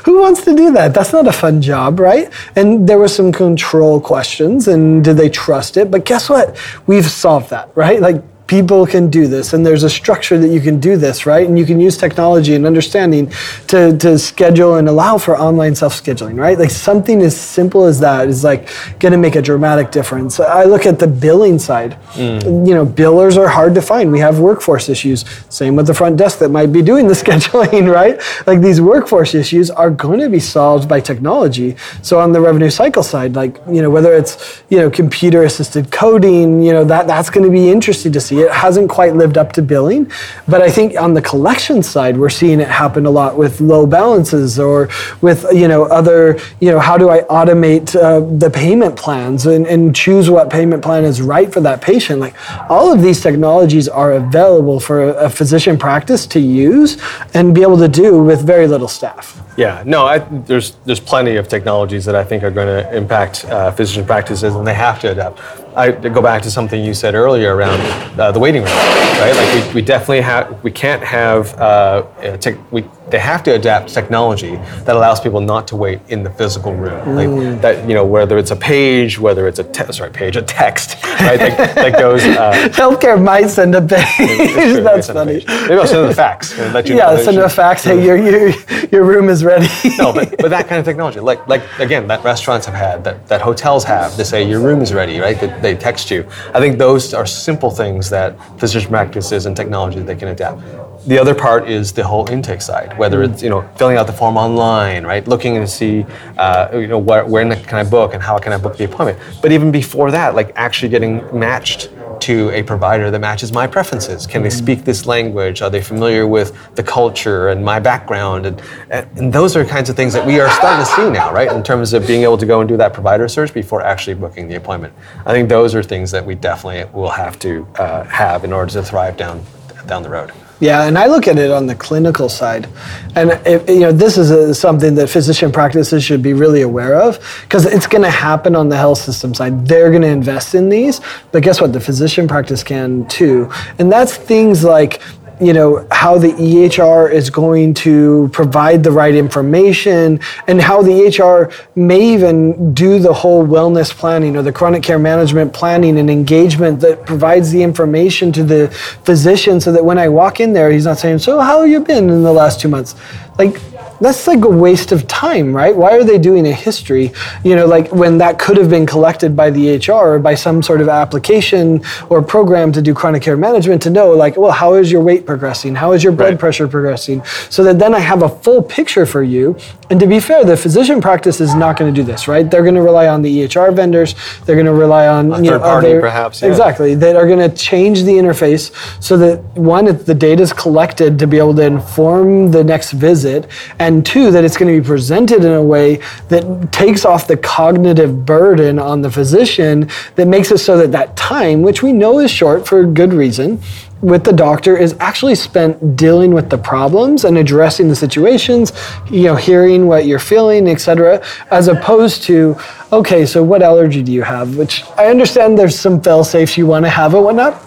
who 0.04 0.20
wants 0.20 0.44
to 0.46 0.56
do 0.56 0.72
that? 0.74 0.94
That's 0.94 1.14
not 1.14 1.28
a 1.28 1.32
fun 1.32 1.62
job, 1.62 2.00
right? 2.00 2.32
And 2.56 2.88
there 2.88 2.98
were 2.98 3.08
some 3.08 3.32
control 3.32 4.00
questions, 4.00 4.68
and 4.68 5.04
did 5.04 5.18
they 5.18 5.30
trust 5.30 5.78
it? 5.78 5.90
But 5.92 6.06
guess 6.06 6.30
what? 6.30 6.58
We've 6.88 7.10
solved 7.10 7.50
that, 7.50 7.70
right? 7.76 8.02
Like 8.02 8.24
people 8.50 8.88
can 8.88 9.12
do 9.12 9.28
this, 9.28 9.54
and 9.54 9.64
there's 9.64 9.84
a 9.84 9.90
structure 9.90 10.40
that 10.40 10.48
you 10.48 10.60
can 10.60 10.80
do 10.80 10.98
this, 10.98 11.28
right? 11.28 11.48
And 11.48 11.58
you 11.58 11.68
can 11.68 11.80
use 11.80 11.96
technology 11.96 12.56
and 12.56 12.66
understanding 12.66 13.32
to, 13.68 13.96
to 14.00 14.18
schedule 14.18 14.78
and 14.78 14.90
allow 14.90 15.20
for 15.20 15.38
online 15.38 15.76
self-scheduling, 15.76 16.36
right? 16.36 16.58
Like 16.58 16.72
something 16.72 17.22
as 17.22 17.40
simple 17.40 17.86
as 17.86 18.00
that 18.00 18.28
is 18.28 18.44
like 18.44 18.68
going 18.98 19.12
to 19.12 19.20
make 19.20 19.36
a 19.36 19.42
dramatic 19.42 19.92
difference. 19.92 20.40
I 20.40 20.64
look 20.64 20.88
at 20.88 20.98
the 20.98 21.06
billing 21.06 21.60
side. 21.60 21.92
Mm. 22.14 22.68
You 22.68 22.74
know, 22.74 22.88
billers 22.88 23.38
are 23.38 23.48
hard 23.48 23.76
to 23.76 23.84
find. 23.84 24.12
We 24.12 24.20
have 24.20 24.40
workforce 24.40 24.90
issues. 24.90 25.26
Same 25.50 25.76
with 25.76 25.86
the 25.86 25.94
front 25.94 26.18
desk 26.18 26.40
that 26.40 26.50
might 26.50 26.72
be 26.74 26.82
doing 26.82 27.06
the 27.08 27.14
scheduling, 27.24 27.94
right? 27.94 28.20
Like 28.48 28.62
these 28.62 28.82
workforce 28.82 29.36
issues 29.36 29.70
are 29.70 29.92
going 29.92 30.22
to 30.22 30.30
be 30.30 30.40
solved 30.40 30.90
by 30.90 31.02
technology. 31.02 31.76
So 32.02 32.20
on 32.20 32.32
the 32.32 32.42
revenue 32.42 32.72
cycle 32.72 33.04
side, 33.04 33.36
like 33.36 33.58
you 33.70 33.84
know, 33.84 33.92
whether 33.92 34.16
it's 34.16 34.64
you 34.70 34.80
know 34.80 34.90
computer 34.90 35.44
assisted 35.44 35.92
coding, 35.92 36.64
you 36.64 36.74
know 36.74 36.84
that 36.86 37.06
that's 37.06 37.30
going 37.30 37.46
to 37.46 37.52
be 37.52 37.70
interesting 37.70 38.12
to 38.14 38.20
see. 38.20 38.39
It 38.40 38.52
hasn't 38.52 38.90
quite 38.90 39.16
lived 39.16 39.38
up 39.38 39.52
to 39.54 39.62
billing, 39.62 40.12
but 40.48 40.62
I 40.62 40.70
think 40.70 41.00
on 41.00 41.14
the 41.14 41.22
collection 41.22 41.84
side, 41.84 42.18
we're 42.18 42.30
seeing 42.30 42.60
it 42.60 42.68
happen 42.68 43.06
a 43.06 43.10
lot 43.10 43.38
with 43.38 43.62
low 43.62 43.86
balances 43.86 44.60
or 44.60 44.90
with 45.22 45.46
you 45.52 45.68
know 45.68 45.84
other 45.86 46.40
you 46.60 46.72
know 46.72 46.80
how 46.80 46.98
do 46.98 47.10
I 47.10 47.22
automate 47.24 47.96
uh, 47.96 48.20
the 48.38 48.50
payment 48.50 48.96
plans 48.96 49.46
and, 49.46 49.66
and 49.68 49.96
choose 49.96 50.30
what 50.30 50.50
payment 50.50 50.84
plan 50.84 51.04
is 51.04 51.22
right 51.22 51.52
for 51.52 51.62
that 51.62 51.82
patient. 51.82 52.20
Like 52.20 52.36
all 52.70 52.92
of 52.94 53.02
these 53.02 53.22
technologies 53.22 53.88
are 53.88 54.14
available 54.14 54.80
for 54.80 55.10
a, 55.10 55.26
a 55.26 55.30
physician 55.30 55.78
practice 55.78 56.26
to 56.28 56.40
use 56.40 56.98
and 57.34 57.54
be 57.54 57.62
able 57.62 57.78
to 57.78 57.88
do 57.88 58.22
with 58.24 58.42
very 58.42 58.68
little 58.68 58.88
staff. 58.88 59.42
Yeah, 59.58 59.84
no, 59.86 60.06
I, 60.06 60.20
there's 60.20 60.76
there's 60.86 61.02
plenty 61.02 61.36
of 61.36 61.48
technologies 61.50 62.06
that 62.06 62.16
I 62.16 62.24
think 62.24 62.44
are 62.44 62.52
going 62.52 62.68
to 62.68 62.96
impact 62.96 63.46
uh, 63.46 63.72
physician 63.72 64.06
practices, 64.06 64.56
and 64.56 64.66
they 64.66 64.74
have 64.74 65.02
to 65.02 65.12
adapt. 65.12 65.40
I 65.76 65.92
go 65.92 66.22
back 66.22 66.42
to 66.44 66.52
something 66.52 66.84
you 66.84 66.94
said 66.94 67.16
earlier 67.16 67.56
around 67.56 67.80
uh, 68.20 68.32
the 68.32 68.40
waiting 68.40 68.64
room, 68.64 68.72
right? 68.72 69.34
Like 69.36 69.68
we, 69.68 69.76
we 69.76 69.82
definitely 69.82 70.22
have 70.22 70.64
we 70.64 70.72
can't 70.72 71.04
have 71.04 71.54
uh, 71.60 72.04
tech, 72.38 72.58
we 72.72 72.84
they 73.12 73.20
have 73.20 73.44
to 73.44 73.54
adapt 73.56 73.94
technology 73.94 74.56
that 74.86 74.96
allows 74.96 75.20
people 75.20 75.42
not 75.42 75.68
to 75.70 75.76
wait 75.76 76.00
in 76.10 76.24
the 76.24 76.30
physical 76.32 76.74
room. 76.74 77.00
Mm. 77.06 77.16
Like 77.52 77.62
that, 77.62 77.88
you 77.88 77.94
know, 77.96 78.06
whether 78.06 78.38
it's 78.38 78.52
a 78.52 78.56
page, 78.56 79.20
whether 79.20 79.48
it's 79.48 79.60
a 79.60 79.64
te- 79.64 79.92
sorry 79.92 80.12
page, 80.12 80.36
a 80.36 80.42
text, 80.42 81.02
right? 81.04 81.38
that, 81.40 81.76
that 81.76 82.00
goes. 82.00 82.24
Uh, 82.24 82.52
Healthcare 82.74 83.22
might 83.22 83.48
send 83.50 83.76
a 83.76 83.82
page. 83.82 84.06
True, 84.16 84.82
That's 84.84 84.86
maybe 84.86 85.02
send 85.02 85.18
a 85.18 85.24
funny. 85.26 85.34
page. 85.40 85.48
Maybe 85.70 85.74
I'll 85.80 85.88
send 85.88 86.04
them 86.04 86.10
a 86.12 86.14
fax. 86.14 86.58
you 86.58 86.64
know 86.72 86.80
Yeah, 86.84 87.18
send 87.24 87.38
you- 87.38 87.44
a 87.44 87.50
fax. 87.50 87.84
Hey, 87.84 88.04
your, 88.06 88.18
your 88.18 88.54
your 88.92 89.04
room 89.04 89.30
is 89.30 89.44
ready. 89.44 89.68
no, 89.98 90.12
but, 90.14 90.36
but 90.40 90.50
that 90.50 90.68
kind 90.68 90.80
of 90.80 90.86
technology, 90.86 91.20
like 91.20 91.46
like 91.48 91.62
again, 91.80 92.08
that 92.08 92.24
restaurants 92.24 92.66
have 92.66 92.76
had, 92.76 93.04
that, 93.04 93.28
that 93.28 93.42
hotels 93.42 93.84
have, 93.84 94.16
to 94.16 94.26
say 94.26 94.48
your 94.48 94.60
room 94.62 94.82
is 94.82 94.94
ready, 94.94 95.20
right? 95.20 95.40
That 95.40 95.62
they 95.62 95.76
text 95.76 96.10
you. 96.12 96.26
I 96.54 96.60
think 96.60 96.78
those 96.78 97.14
are 97.14 97.26
simple 97.26 97.70
things 97.72 98.10
that 98.10 98.36
physician 98.60 98.90
practices 98.90 99.46
and 99.46 99.56
technology 99.56 100.00
they 100.00 100.16
can 100.16 100.30
adapt. 100.30 100.62
The 101.08 101.18
other 101.18 101.34
part 101.34 101.70
is 101.70 101.94
the 101.94 102.04
whole 102.04 102.30
intake 102.30 102.62
side, 102.62 102.98
whether 102.98 103.24
it's 103.24 103.42
you 103.42 103.50
know 103.50 103.62
filling 103.78 103.98
out 103.98 104.08
the 104.08 104.14
form 104.14 104.38
online, 104.38 105.06
right? 105.06 105.26
Looking 105.28 105.56
to 105.56 105.68
see 105.68 106.06
uh, 106.38 106.70
you 106.74 106.88
know 106.88 107.00
where, 107.00 107.26
where 107.26 107.44
can 107.56 107.80
I 107.80 107.90
book 107.90 108.14
and 108.14 108.22
how 108.22 108.38
can 108.38 108.52
I 108.52 108.58
book 108.58 108.78
the 108.78 108.86
appointment. 108.86 109.18
But 109.42 109.52
even 109.52 109.72
before 109.72 110.12
that, 110.12 110.36
like 110.36 110.52
actually 110.56 110.90
getting 110.90 111.24
matched 111.38 111.90
to 112.22 112.50
a 112.52 112.64
provider 112.64 113.10
that 113.12 113.20
matches 113.20 113.52
my 113.52 113.66
preferences? 113.66 114.28
Can 114.28 114.44
they 114.44 114.50
speak 114.50 114.84
this 114.84 115.06
language? 115.06 115.62
Are 115.62 115.70
they 115.70 115.82
familiar 115.82 116.28
with 116.28 116.54
the 116.76 116.84
culture 116.84 117.50
and 117.50 117.64
my 117.64 117.80
background? 117.80 118.46
And, 118.46 118.62
and, 118.90 119.18
and 119.18 119.34
those 119.34 119.56
are 119.56 119.64
kinds 119.64 119.90
of 119.90 119.96
things 119.96 120.14
that 120.14 120.26
we 120.26 120.40
are 120.40 120.50
starting 120.50 120.86
to 120.86 120.92
see 120.92 121.10
now, 121.10 121.34
right? 121.34 121.52
In 121.52 121.64
terms 121.64 121.94
of 121.94 122.06
being 122.06 122.24
able 122.24 122.38
to 122.38 122.46
go 122.46 122.60
and 122.60 122.68
do 122.68 122.78
that 122.78 122.94
provider 122.94 123.28
search 123.28 123.54
before 123.54 123.82
actually 123.82 124.16
booking 124.16 124.48
the 124.48 124.56
appointment. 124.56 124.94
I 125.26 125.32
think 125.32 125.50
those 125.50 125.74
are 125.76 125.84
things 125.84 126.12
that 126.12 126.26
we 126.26 126.36
definitely 126.36 126.92
will 126.94 127.10
have 127.10 127.40
to 127.40 127.66
uh, 127.76 128.04
have 128.06 128.44
in 128.44 128.52
order 128.52 128.72
to 128.74 128.84
thrive 128.84 129.16
down 129.16 129.44
down 129.90 130.04
the 130.04 130.10
road. 130.10 130.32
Yeah, 130.62 130.84
and 130.88 130.98
I 130.98 131.08
look 131.08 131.30
at 131.30 131.38
it 131.38 131.52
on 131.52 131.68
the 131.68 131.76
clinical 131.76 132.28
side, 132.28 132.68
and 133.16 133.32
if, 133.46 133.70
you 133.70 133.80
know 133.80 133.94
this 133.94 134.18
is 134.18 134.30
a, 134.30 134.54
something 134.54 134.94
that 134.96 135.08
physician 135.08 135.54
practices 135.54 136.04
should 136.04 136.22
be 136.22 136.34
really 136.34 136.64
aware 136.64 136.96
of 136.96 137.18
because 137.44 137.66
it's 137.66 137.88
going 137.88 138.02
to 138.02 138.10
happen 138.10 138.58
on 138.58 138.68
the 138.68 138.76
health 138.76 138.98
system 138.98 139.34
side. 139.34 139.66
They're 139.66 139.90
going 139.90 140.02
to 140.02 140.10
invest 140.10 140.56
in 140.56 140.68
these, 140.68 141.00
but 141.32 141.44
guess 141.44 141.62
what? 141.62 141.72
The 141.72 141.80
physician 141.80 142.28
practice 142.28 142.62
can 142.62 143.08
too, 143.08 143.50
and 143.78 143.90
that's 143.90 144.18
things 144.18 144.66
like 144.66 145.02
you 145.42 145.54
know 145.54 145.88
how 145.92 146.18
the 146.18 146.34
EHR 146.34 147.12
is 147.12 147.30
going 147.30 147.74
to 147.74 148.30
provide 148.34 148.84
the 148.84 148.92
right 148.92 149.16
information 149.16 150.20
and 150.48 150.62
how 150.62 150.82
the 150.82 150.92
EHR 150.92 151.54
may 151.76 152.14
even 152.14 152.74
do 152.74 153.00
the 153.00 153.14
whole 153.14 153.46
wellness 153.46 153.92
planning 153.92 154.36
or 154.36 154.42
the 154.42 154.52
chronic 154.52 154.84
care 154.84 155.00
management 155.00 155.54
planning 155.54 155.98
and 155.98 156.10
engagement 156.10 156.82
that 156.82 157.06
provides 157.06 157.52
the 157.52 157.64
information 157.64 158.32
to 158.34 158.44
the 158.44 158.70
physician 159.04 159.62
so 159.62 159.72
that 159.72 159.84
when 159.84 159.98
I 159.98 160.10
walk 160.10 160.40
in 160.40 160.54
there 160.54 160.72
he's 160.72 160.86
not 160.86 160.98
saying 160.98 161.20
so 161.20 161.40
how 161.40 161.62
have 161.62 161.70
you 161.70 161.80
been 161.80 162.10
in 162.10 162.24
the 162.24 162.34
last 162.34 162.60
2 162.60 162.68
months? 162.68 162.96
Like 163.38 163.62
that's 164.02 164.28
like 164.28 164.44
a 164.46 164.50
waste 164.50 164.92
of 164.92 165.08
time, 165.08 165.54
right? 165.56 165.76
Why 165.76 165.92
are 165.98 166.04
they 166.04 166.18
doing 166.18 166.48
a 166.48 166.52
history? 166.54 167.12
You 167.44 167.56
know, 167.56 167.66
like 167.66 167.92
when 167.92 168.18
that 168.20 168.40
could 168.40 168.58
have 168.58 168.70
been 168.70 168.86
collected 168.86 169.36
by 169.36 169.50
the 169.50 169.60
EHR 169.78 170.16
or 170.16 170.20
by 170.20 170.36
some 170.36 170.62
sort 170.64 170.82
of 170.82 170.90
application 170.90 171.82
or 172.10 172.22
program 172.22 172.72
to 172.74 172.82
do 172.82 172.94
chronic 172.94 173.22
care 173.24 173.38
management 173.38 173.82
to 173.84 173.90
know, 173.90 174.12
like, 174.12 174.38
well, 174.38 174.52
how 174.52 174.76
is 174.76 174.92
your 174.92 175.02
weight 175.02 175.26
progressing? 175.26 175.76
How 175.76 175.92
is 175.94 176.04
your 176.04 176.14
blood 176.14 176.30
Right. 176.30 176.40
pressure 176.40 176.68
progressing? 176.68 177.24
So 177.50 177.64
that 177.64 177.80
then 177.80 177.94
I 177.94 178.00
have 178.00 178.22
a 178.24 178.30
full 178.30 178.62
picture 178.62 179.06
for 179.06 179.24
you. 179.24 179.56
And 179.90 180.00
to 180.00 180.08
be 180.08 180.20
fair, 180.20 180.44
the 180.46 180.56
physician 180.58 181.02
practice 181.02 181.42
is 181.42 181.56
not 181.56 181.78
going 181.78 181.94
to 181.94 182.02
do 182.02 182.06
this, 182.06 182.28
right? 182.28 182.50
They're 182.50 182.64
going 182.64 182.76
to 182.76 182.82
rely 182.82 183.08
on 183.08 183.22
the 183.22 183.30
EHR 183.42 183.72
vendors. 183.72 184.14
They're 184.46 184.56
going 184.56 184.68
to 184.68 184.74
rely 184.74 185.08
on 185.08 185.28
you 185.44 185.52
third 185.52 185.58
know, 185.58 185.60
party, 185.60 185.88
other- 185.88 186.02
perhaps, 186.02 186.42
yeah. 186.42 186.50
Exactly 186.50 186.96
that 186.96 187.16
are 187.16 187.28
going 187.28 187.40
to 187.40 187.50
change 187.56 188.04
the 188.04 188.14
interface 188.14 188.72
so 189.04 189.18
that 189.18 189.40
one 189.58 189.86
the 189.86 190.14
data 190.14 190.42
is 190.44 190.54
collected 190.54 191.18
to 191.20 191.26
be 191.28 191.38
able 191.38 191.56
to 191.56 191.64
inform 191.64 192.52
the 192.52 192.64
next 192.64 192.92
visit 192.92 193.48
and 193.80 193.89
two 194.06 194.32
that 194.32 194.44
it's 194.44 194.58
going 194.58 194.74
to 194.74 194.82
be 194.82 194.86
presented 194.86 195.44
in 195.44 195.52
a 195.54 195.62
way 195.62 196.00
that 196.30 196.72
takes 196.72 197.06
off 197.06 197.28
the 197.28 197.38
cognitive 197.38 198.26
burden 198.26 198.80
on 198.80 199.02
the 199.02 199.10
physician 199.10 199.90
that 200.16 200.28
makes 200.28 200.52
it 200.52 200.58
so 200.60 200.78
that 200.78 200.92
that 200.92 201.16
time 201.18 201.62
which 201.62 201.82
we 201.82 201.92
know 201.92 202.20
is 202.20 202.32
short 202.32 202.68
for 202.68 202.86
good 202.86 203.14
reason 203.14 203.60
with 204.02 204.24
the 204.24 204.32
doctor 204.32 204.78
is 204.78 204.96
actually 205.00 205.36
spent 205.36 205.96
dealing 205.98 206.34
with 206.34 206.50
the 206.50 206.58
problems 206.58 207.26
and 207.26 207.38
addressing 207.38 207.90
the 207.90 207.96
situations 207.96 208.72
you 209.12 209.24
know 209.24 209.36
hearing 209.36 209.88
what 209.88 210.06
you're 210.06 210.20
feeling 210.20 210.70
etc 210.70 211.22
as 211.52 211.68
opposed 211.68 212.24
to 212.24 212.56
okay 212.94 213.26
so 213.26 213.44
what 213.44 213.62
allergy 213.62 214.02
do 214.02 214.12
you 214.12 214.24
have? 214.24 214.56
Which 214.56 214.84
i 214.98 215.08
understand 215.08 215.58
there's 215.58 215.78
some 215.78 216.02
fail 216.02 216.24
safes 216.24 216.58
you 216.58 216.66
want 216.66 216.86
to 216.86 216.90
have 216.90 217.14
and 217.14 217.24
whatnot 217.24 217.62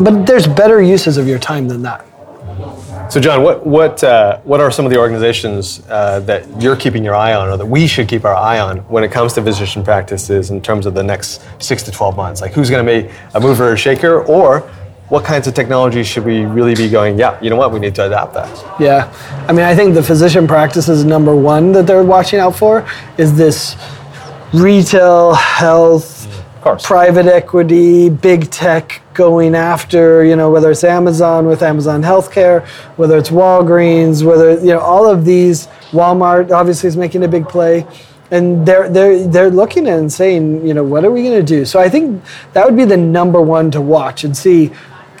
but 0.00 0.26
there's 0.26 0.46
better 0.46 0.82
uses 0.82 1.16
of 1.16 1.26
your 1.26 1.38
time 1.38 1.68
than 1.68 1.82
that 1.82 2.06
So, 3.14 3.20
John, 3.20 3.44
what 3.44 3.64
what 3.64 4.02
uh, 4.02 4.40
what 4.40 4.60
are 4.60 4.72
some 4.72 4.84
of 4.84 4.90
the 4.90 4.98
organizations 4.98 5.80
uh, 5.88 6.18
that 6.26 6.60
you're 6.60 6.74
keeping 6.74 7.04
your 7.04 7.14
eye 7.14 7.32
on, 7.32 7.48
or 7.48 7.56
that 7.56 7.64
we 7.64 7.86
should 7.86 8.08
keep 8.08 8.24
our 8.24 8.34
eye 8.34 8.58
on 8.58 8.78
when 8.88 9.04
it 9.04 9.12
comes 9.12 9.34
to 9.34 9.42
physician 9.44 9.84
practices 9.84 10.50
in 10.50 10.60
terms 10.60 10.84
of 10.84 10.94
the 10.94 11.02
next 11.04 11.40
six 11.60 11.84
to 11.84 11.92
twelve 11.92 12.16
months? 12.16 12.40
Like, 12.40 12.50
who's 12.50 12.70
going 12.70 12.84
to 12.84 12.92
be 12.92 13.14
a 13.34 13.40
mover 13.40 13.70
or 13.70 13.76
shaker, 13.76 14.24
or 14.24 14.62
what 15.10 15.24
kinds 15.24 15.46
of 15.46 15.54
technologies 15.54 16.08
should 16.08 16.24
we 16.24 16.44
really 16.44 16.74
be 16.74 16.90
going? 16.90 17.16
Yeah, 17.16 17.40
you 17.40 17.50
know 17.50 17.56
what, 17.56 17.70
we 17.70 17.78
need 17.78 17.94
to 17.94 18.06
adapt 18.06 18.34
that. 18.34 18.80
Yeah. 18.80 19.08
I 19.46 19.52
mean, 19.52 19.64
I 19.64 19.76
think 19.76 19.94
the 19.94 20.02
physician 20.02 20.48
practices 20.48 21.04
number 21.04 21.36
one 21.36 21.70
that 21.70 21.86
they're 21.86 22.02
watching 22.02 22.40
out 22.40 22.56
for 22.56 22.84
is 23.16 23.36
this 23.36 23.76
retail, 24.52 25.34
health, 25.34 26.26
course. 26.62 26.84
private 26.84 27.26
equity, 27.26 28.10
big 28.10 28.50
tech 28.50 29.02
going 29.14 29.54
after, 29.54 30.24
you 30.24 30.36
know, 30.36 30.50
whether 30.50 30.70
it's 30.70 30.84
Amazon 30.84 31.46
with 31.46 31.62
Amazon 31.62 32.02
Healthcare, 32.02 32.66
whether 32.96 33.16
it's 33.16 33.30
Walgreens, 33.30 34.24
whether, 34.24 34.58
you 34.58 34.72
know, 34.72 34.80
all 34.80 35.06
of 35.06 35.24
these, 35.24 35.68
Walmart 35.92 36.50
obviously 36.50 36.88
is 36.88 36.96
making 36.96 37.24
a 37.24 37.28
big 37.28 37.48
play. 37.48 37.86
And 38.30 38.66
they're, 38.66 38.88
they're, 38.88 39.26
they're 39.28 39.50
looking 39.50 39.86
and 39.86 40.12
saying, 40.12 40.66
you 40.66 40.74
know, 40.74 40.82
what 40.82 41.04
are 41.04 41.10
we 41.10 41.22
going 41.22 41.38
to 41.38 41.42
do? 41.42 41.64
So 41.64 41.78
I 41.78 41.88
think 41.88 42.22
that 42.52 42.66
would 42.66 42.76
be 42.76 42.84
the 42.84 42.96
number 42.96 43.40
one 43.40 43.70
to 43.70 43.80
watch 43.80 44.24
and 44.24 44.36
see 44.36 44.72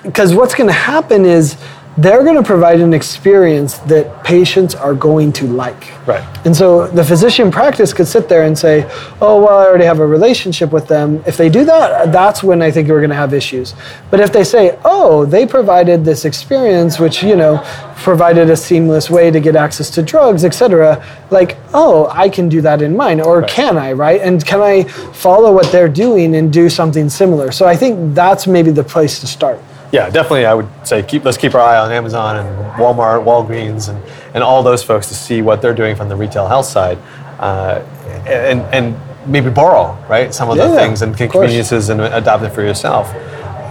because 0.02 0.34
what's 0.34 0.54
going 0.54 0.68
to 0.68 0.72
happen 0.72 1.24
is 1.24 1.56
they're 1.96 2.24
going 2.24 2.36
to 2.36 2.42
provide 2.42 2.80
an 2.80 2.92
experience 2.92 3.78
that 3.78 4.24
patients 4.24 4.74
are 4.74 4.94
going 4.94 5.32
to 5.32 5.46
like. 5.46 5.92
Right. 6.06 6.24
And 6.44 6.54
so 6.54 6.88
the 6.88 7.04
physician 7.04 7.50
practice 7.50 7.92
could 7.92 8.08
sit 8.08 8.28
there 8.28 8.42
and 8.44 8.58
say, 8.58 8.84
"Oh, 9.20 9.42
well, 9.42 9.58
I 9.58 9.66
already 9.66 9.84
have 9.84 10.00
a 10.00 10.06
relationship 10.06 10.72
with 10.72 10.88
them." 10.88 11.22
If 11.26 11.36
they 11.36 11.48
do 11.48 11.64
that, 11.64 12.10
that's 12.10 12.42
when 12.42 12.62
I 12.62 12.70
think 12.70 12.88
we're 12.88 13.00
going 13.00 13.10
to 13.10 13.16
have 13.16 13.32
issues. 13.32 13.74
But 14.10 14.20
if 14.20 14.32
they 14.32 14.44
say, 14.44 14.76
"Oh, 14.84 15.24
they 15.24 15.46
provided 15.46 16.04
this 16.04 16.24
experience 16.24 16.98
which, 16.98 17.22
you 17.22 17.36
know, 17.36 17.62
provided 17.96 18.50
a 18.50 18.56
seamless 18.56 19.08
way 19.08 19.30
to 19.30 19.38
get 19.38 19.54
access 19.54 19.88
to 19.90 20.02
drugs, 20.02 20.44
etc." 20.44 21.04
Like, 21.30 21.56
"Oh, 21.72 22.08
I 22.10 22.28
can 22.28 22.48
do 22.48 22.60
that 22.62 22.82
in 22.82 22.96
mine." 22.96 23.20
Or 23.20 23.42
can 23.42 23.78
I, 23.78 23.92
right? 23.92 24.20
And 24.20 24.44
can 24.44 24.60
I 24.60 24.82
follow 24.84 25.52
what 25.52 25.70
they're 25.70 25.88
doing 25.88 26.34
and 26.34 26.52
do 26.52 26.68
something 26.68 27.08
similar? 27.08 27.52
So 27.52 27.66
I 27.66 27.76
think 27.76 28.14
that's 28.14 28.46
maybe 28.46 28.72
the 28.72 28.84
place 28.84 29.20
to 29.20 29.26
start. 29.26 29.60
Yeah, 29.94 30.10
definitely. 30.10 30.44
I 30.44 30.54
would 30.54 30.68
say 30.82 31.04
keep 31.04 31.24
let's 31.24 31.38
keep 31.38 31.54
our 31.54 31.60
eye 31.60 31.78
on 31.78 31.92
Amazon 31.92 32.38
and 32.38 32.72
Walmart, 32.72 33.24
Walgreens, 33.24 33.88
and, 33.88 34.02
and 34.34 34.42
all 34.42 34.60
those 34.60 34.82
folks 34.82 35.06
to 35.06 35.14
see 35.14 35.40
what 35.40 35.62
they're 35.62 35.72
doing 35.72 35.94
from 35.94 36.08
the 36.08 36.16
retail 36.16 36.48
health 36.48 36.66
side, 36.66 36.98
uh, 37.38 37.80
and 38.26 38.62
and 38.74 38.96
maybe 39.28 39.50
borrow 39.50 39.96
right 40.08 40.34
some 40.34 40.50
of 40.50 40.56
the 40.56 40.68
things 40.74 41.02
and 41.02 41.16
conveniences 41.16 41.90
and 41.90 42.00
adopt 42.00 42.42
it 42.42 42.50
for 42.50 42.62
yourself. 42.62 43.08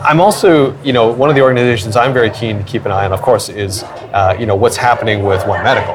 I'm 0.05 0.21
also, 0.21 0.77
you 0.81 0.93
know, 0.93 1.11
one 1.11 1.29
of 1.29 1.35
the 1.35 1.41
organizations 1.41 1.97
I'm 1.97 2.13
very 2.13 2.29
keen 2.29 2.57
to 2.57 2.63
keep 2.63 2.85
an 2.85 2.91
eye 2.91 3.03
on, 3.03 3.11
of 3.11 3.21
course, 3.21 3.49
is, 3.49 3.83
uh, 3.83 4.35
you 4.39 4.45
know, 4.45 4.55
what's 4.55 4.77
happening 4.77 5.23
with 5.23 5.45
One 5.45 5.61
Medical, 5.61 5.93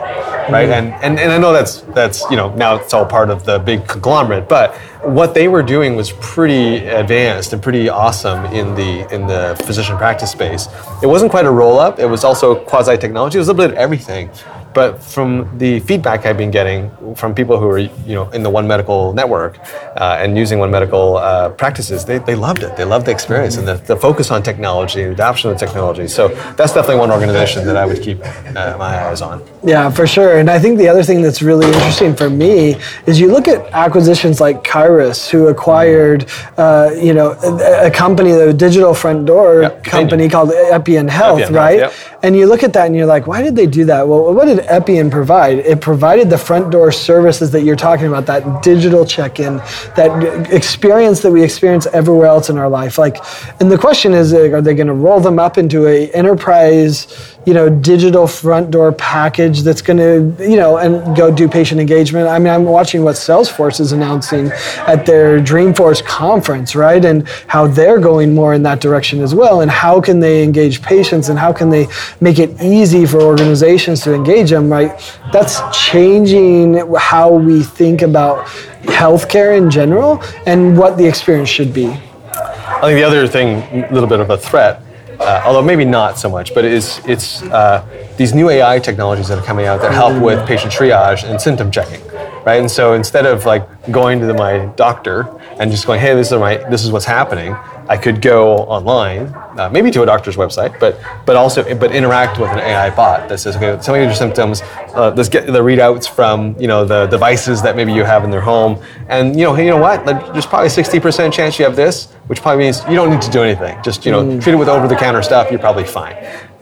right? 0.50 0.68
And, 0.68 0.92
and 1.02 1.18
and 1.18 1.32
I 1.32 1.38
know 1.38 1.52
that's 1.52 1.82
that's 1.94 2.22
you 2.30 2.36
know 2.36 2.54
now 2.54 2.76
it's 2.76 2.94
all 2.94 3.06
part 3.06 3.30
of 3.30 3.44
the 3.44 3.58
big 3.58 3.86
conglomerate, 3.86 4.48
but 4.48 4.74
what 5.04 5.34
they 5.34 5.48
were 5.48 5.62
doing 5.62 5.96
was 5.96 6.12
pretty 6.20 6.86
advanced 6.86 7.52
and 7.52 7.62
pretty 7.62 7.88
awesome 7.88 8.44
in 8.46 8.74
the 8.74 9.12
in 9.14 9.26
the 9.26 9.60
physician 9.64 9.96
practice 9.96 10.32
space. 10.32 10.68
It 11.02 11.06
wasn't 11.06 11.30
quite 11.30 11.46
a 11.46 11.50
roll 11.50 11.78
up. 11.78 11.98
It 11.98 12.06
was 12.06 12.24
also 12.24 12.54
quasi 12.64 12.96
technology. 12.96 13.38
It 13.38 13.40
was 13.40 13.48
a 13.48 13.54
bit 13.54 13.70
of 13.70 13.76
everything. 13.76 14.30
But 14.78 15.02
from 15.02 15.30
the 15.58 15.80
feedback 15.80 16.24
I've 16.24 16.36
been 16.36 16.52
getting 16.52 16.80
from 17.16 17.34
people 17.34 17.58
who 17.58 17.68
are 17.68 17.80
you 17.80 18.14
know 18.18 18.30
in 18.30 18.44
the 18.44 18.52
One 18.58 18.68
Medical 18.68 19.12
network 19.12 19.58
uh, 19.96 20.22
and 20.22 20.38
using 20.38 20.60
One 20.60 20.70
Medical 20.70 21.16
uh, 21.16 21.48
practices, 21.62 22.04
they, 22.04 22.18
they 22.18 22.36
loved 22.36 22.62
it. 22.62 22.76
They 22.76 22.84
loved 22.84 23.06
the 23.06 23.10
experience 23.10 23.56
and 23.56 23.66
the, 23.66 23.74
the 23.74 23.96
focus 23.96 24.30
on 24.30 24.40
technology 24.50 25.02
and 25.02 25.12
adoption 25.12 25.50
of 25.50 25.58
technology. 25.58 26.06
So 26.06 26.28
that's 26.56 26.72
definitely 26.74 27.00
one 27.00 27.10
organization 27.10 27.66
that 27.66 27.76
I 27.76 27.84
would 27.86 28.00
keep 28.00 28.18
uh, 28.24 28.76
my 28.78 28.94
eyes 29.06 29.20
on. 29.20 29.42
Yeah, 29.64 29.90
for 29.90 30.06
sure. 30.06 30.38
And 30.38 30.48
I 30.48 30.60
think 30.60 30.78
the 30.78 30.86
other 30.86 31.02
thing 31.02 31.22
that's 31.22 31.42
really 31.42 31.66
interesting 31.66 32.14
for 32.14 32.30
me 32.30 32.76
is 33.06 33.18
you 33.18 33.32
look 33.32 33.48
at 33.48 33.60
acquisitions 33.72 34.40
like 34.40 34.62
Kyruus, 34.62 35.28
who 35.28 35.48
acquired, 35.48 36.26
uh, 36.56 36.90
you 36.94 37.14
know, 37.14 37.32
a, 37.42 37.88
a 37.88 37.90
company, 37.90 38.30
the 38.30 38.54
digital 38.54 38.94
front 38.94 39.26
door 39.26 39.62
Yep, 39.62 39.84
company 39.84 40.28
called 40.28 40.52
Epion 40.52 41.08
Health, 41.08 41.40
Epion 41.40 41.54
Health, 41.54 41.64
right? 41.64 41.78
yep. 41.78 41.92
And 42.22 42.36
you 42.36 42.46
look 42.46 42.62
at 42.62 42.72
that 42.72 42.86
and 42.86 42.94
you're 42.96 43.06
like, 43.06 43.26
why 43.26 43.42
did 43.42 43.54
they 43.56 43.66
do 43.66 43.84
that? 43.86 44.06
Well, 44.06 44.34
what 44.34 44.46
did 44.46 44.60
Epion 44.68 45.10
provide? 45.10 45.58
It 45.58 45.80
provided 45.80 46.30
the 46.30 46.38
front 46.38 46.70
door 46.70 46.92
services 46.92 47.50
that 47.52 47.62
you're 47.62 47.76
talking 47.76 48.06
about, 48.06 48.26
that 48.26 48.62
digital 48.62 49.04
check-in, 49.04 49.56
that 49.96 50.52
experience 50.52 51.20
that 51.20 51.32
we 51.32 51.42
experience 51.42 51.86
everywhere 51.86 52.26
else 52.26 52.50
in 52.50 52.58
our 52.58 52.68
life. 52.68 52.98
Like, 52.98 53.18
and 53.60 53.70
the 53.70 53.78
question 53.78 54.12
is, 54.12 54.32
are 54.32 54.60
they 54.60 54.74
going 54.74 54.86
to 54.86 54.94
roll 54.94 55.20
them 55.20 55.38
up 55.38 55.58
into 55.58 55.86
a 55.86 56.10
enterprise, 56.10 57.37
you 57.46 57.54
know, 57.54 57.68
digital 57.68 58.26
front 58.26 58.70
door 58.70 58.92
package 58.92 59.62
that's 59.62 59.80
going 59.80 59.96
to, 59.96 60.44
you 60.44 60.56
know, 60.56 60.76
and 60.76 61.16
go 61.16 61.34
do 61.34 61.48
patient 61.48 61.80
engagement? 61.80 62.28
I 62.28 62.38
mean, 62.38 62.52
I'm 62.52 62.64
watching 62.64 63.04
what 63.04 63.16
Salesforce 63.16 63.80
is 63.80 63.92
announcing 63.92 64.50
at 64.86 65.06
their 65.06 65.40
Dreamforce 65.40 66.04
conference, 66.04 66.76
right? 66.76 67.02
And 67.02 67.26
how 67.46 67.66
they're 67.66 68.00
going 68.00 68.34
more 68.34 68.52
in 68.52 68.62
that 68.64 68.80
direction 68.80 69.22
as 69.22 69.34
well. 69.34 69.62
And 69.62 69.70
how 69.70 70.00
can 70.00 70.20
they 70.20 70.42
engage 70.42 70.82
patients 70.82 71.28
and 71.30 71.38
how 71.38 71.52
can 71.52 71.70
they 71.70 71.86
make 72.20 72.38
it 72.38 72.60
easy 72.60 73.06
for 73.06 73.22
organizations 73.22 74.02
to 74.02 74.12
engage 74.12 74.50
them, 74.50 74.70
right? 74.70 74.90
That's 75.32 75.60
changing 75.72 76.84
how 76.96 77.32
we 77.32 77.62
think 77.62 78.02
about 78.02 78.46
healthcare 78.82 79.56
in 79.56 79.70
general 79.70 80.22
and 80.46 80.76
what 80.76 80.98
the 80.98 81.06
experience 81.06 81.48
should 81.48 81.72
be. 81.72 81.86
I 81.88 82.82
think 82.82 82.98
the 82.98 83.04
other 83.04 83.26
thing, 83.26 83.62
a 83.84 83.92
little 83.92 84.08
bit 84.08 84.20
of 84.20 84.30
a 84.30 84.36
threat, 84.36 84.82
uh, 85.20 85.42
although 85.44 85.62
maybe 85.62 85.84
not 85.84 86.18
so 86.18 86.28
much, 86.28 86.54
but 86.54 86.64
it 86.64 86.72
is, 86.72 87.00
it's 87.06 87.42
uh, 87.42 87.84
these 88.16 88.34
new 88.34 88.48
AI 88.48 88.78
technologies 88.78 89.28
that 89.28 89.38
are 89.38 89.44
coming 89.44 89.66
out 89.66 89.80
that 89.80 89.92
help 89.92 90.22
with 90.22 90.46
patient 90.46 90.72
triage 90.72 91.28
and 91.28 91.40
symptom 91.40 91.70
checking, 91.70 92.06
right? 92.44 92.60
And 92.60 92.70
so 92.70 92.94
instead 92.94 93.26
of 93.26 93.44
like 93.44 93.66
going 93.90 94.20
to 94.20 94.26
the, 94.26 94.34
my 94.34 94.66
doctor 94.76 95.28
and 95.58 95.70
just 95.70 95.86
going, 95.86 96.00
hey, 96.00 96.14
this 96.14 96.30
is 96.30 96.38
my, 96.38 96.56
this 96.70 96.84
is 96.84 96.92
what's 96.92 97.04
happening, 97.04 97.56
I 97.88 97.96
could 97.96 98.20
go 98.20 98.58
online, 98.64 99.34
uh, 99.58 99.70
maybe 99.72 99.90
to 99.92 100.02
a 100.02 100.06
doctor's 100.06 100.36
website, 100.36 100.78
but 100.78 101.00
but 101.24 101.36
also 101.36 101.62
but 101.74 101.94
interact 101.94 102.38
with 102.38 102.50
an 102.50 102.58
AI 102.58 102.94
bot 102.94 103.28
that 103.28 103.38
says, 103.38 103.56
okay, 103.56 103.80
tell 103.82 103.94
me 103.94 104.02
your 104.02 104.14
symptoms. 104.14 104.60
Uh, 104.94 105.12
let's 105.16 105.30
get 105.30 105.46
the 105.46 105.60
readouts 105.60 106.08
from 106.08 106.54
you 106.60 106.68
know 106.68 106.84
the 106.84 107.06
devices 107.06 107.62
that 107.62 107.76
maybe 107.76 107.92
you 107.92 108.04
have 108.04 108.24
in 108.24 108.30
their 108.30 108.42
home, 108.42 108.82
and 109.08 109.38
you 109.38 109.44
know, 109.44 109.54
hey, 109.54 109.64
you 109.64 109.70
know 109.70 109.78
what? 109.78 110.04
Like, 110.04 110.32
there's 110.32 110.46
probably 110.46 110.68
60% 110.68 111.32
chance 111.32 111.58
you 111.58 111.64
have 111.64 111.76
this, 111.76 112.12
which 112.26 112.42
probably 112.42 112.64
means 112.64 112.82
you 112.88 112.94
don't 112.94 113.10
need 113.10 113.22
to 113.22 113.30
do 113.30 113.42
anything. 113.42 113.82
Just 113.82 114.04
you 114.04 114.12
know, 114.12 114.22
mm. 114.22 114.42
treat 114.42 114.52
it 114.52 114.56
with 114.56 114.68
over-the-counter 114.68 115.22
stuff. 115.22 115.50
You're 115.50 115.60
probably 115.60 115.84
fine. 115.84 116.16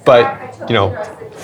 But 0.05 0.69
you 0.69 0.75
know, 0.75 0.95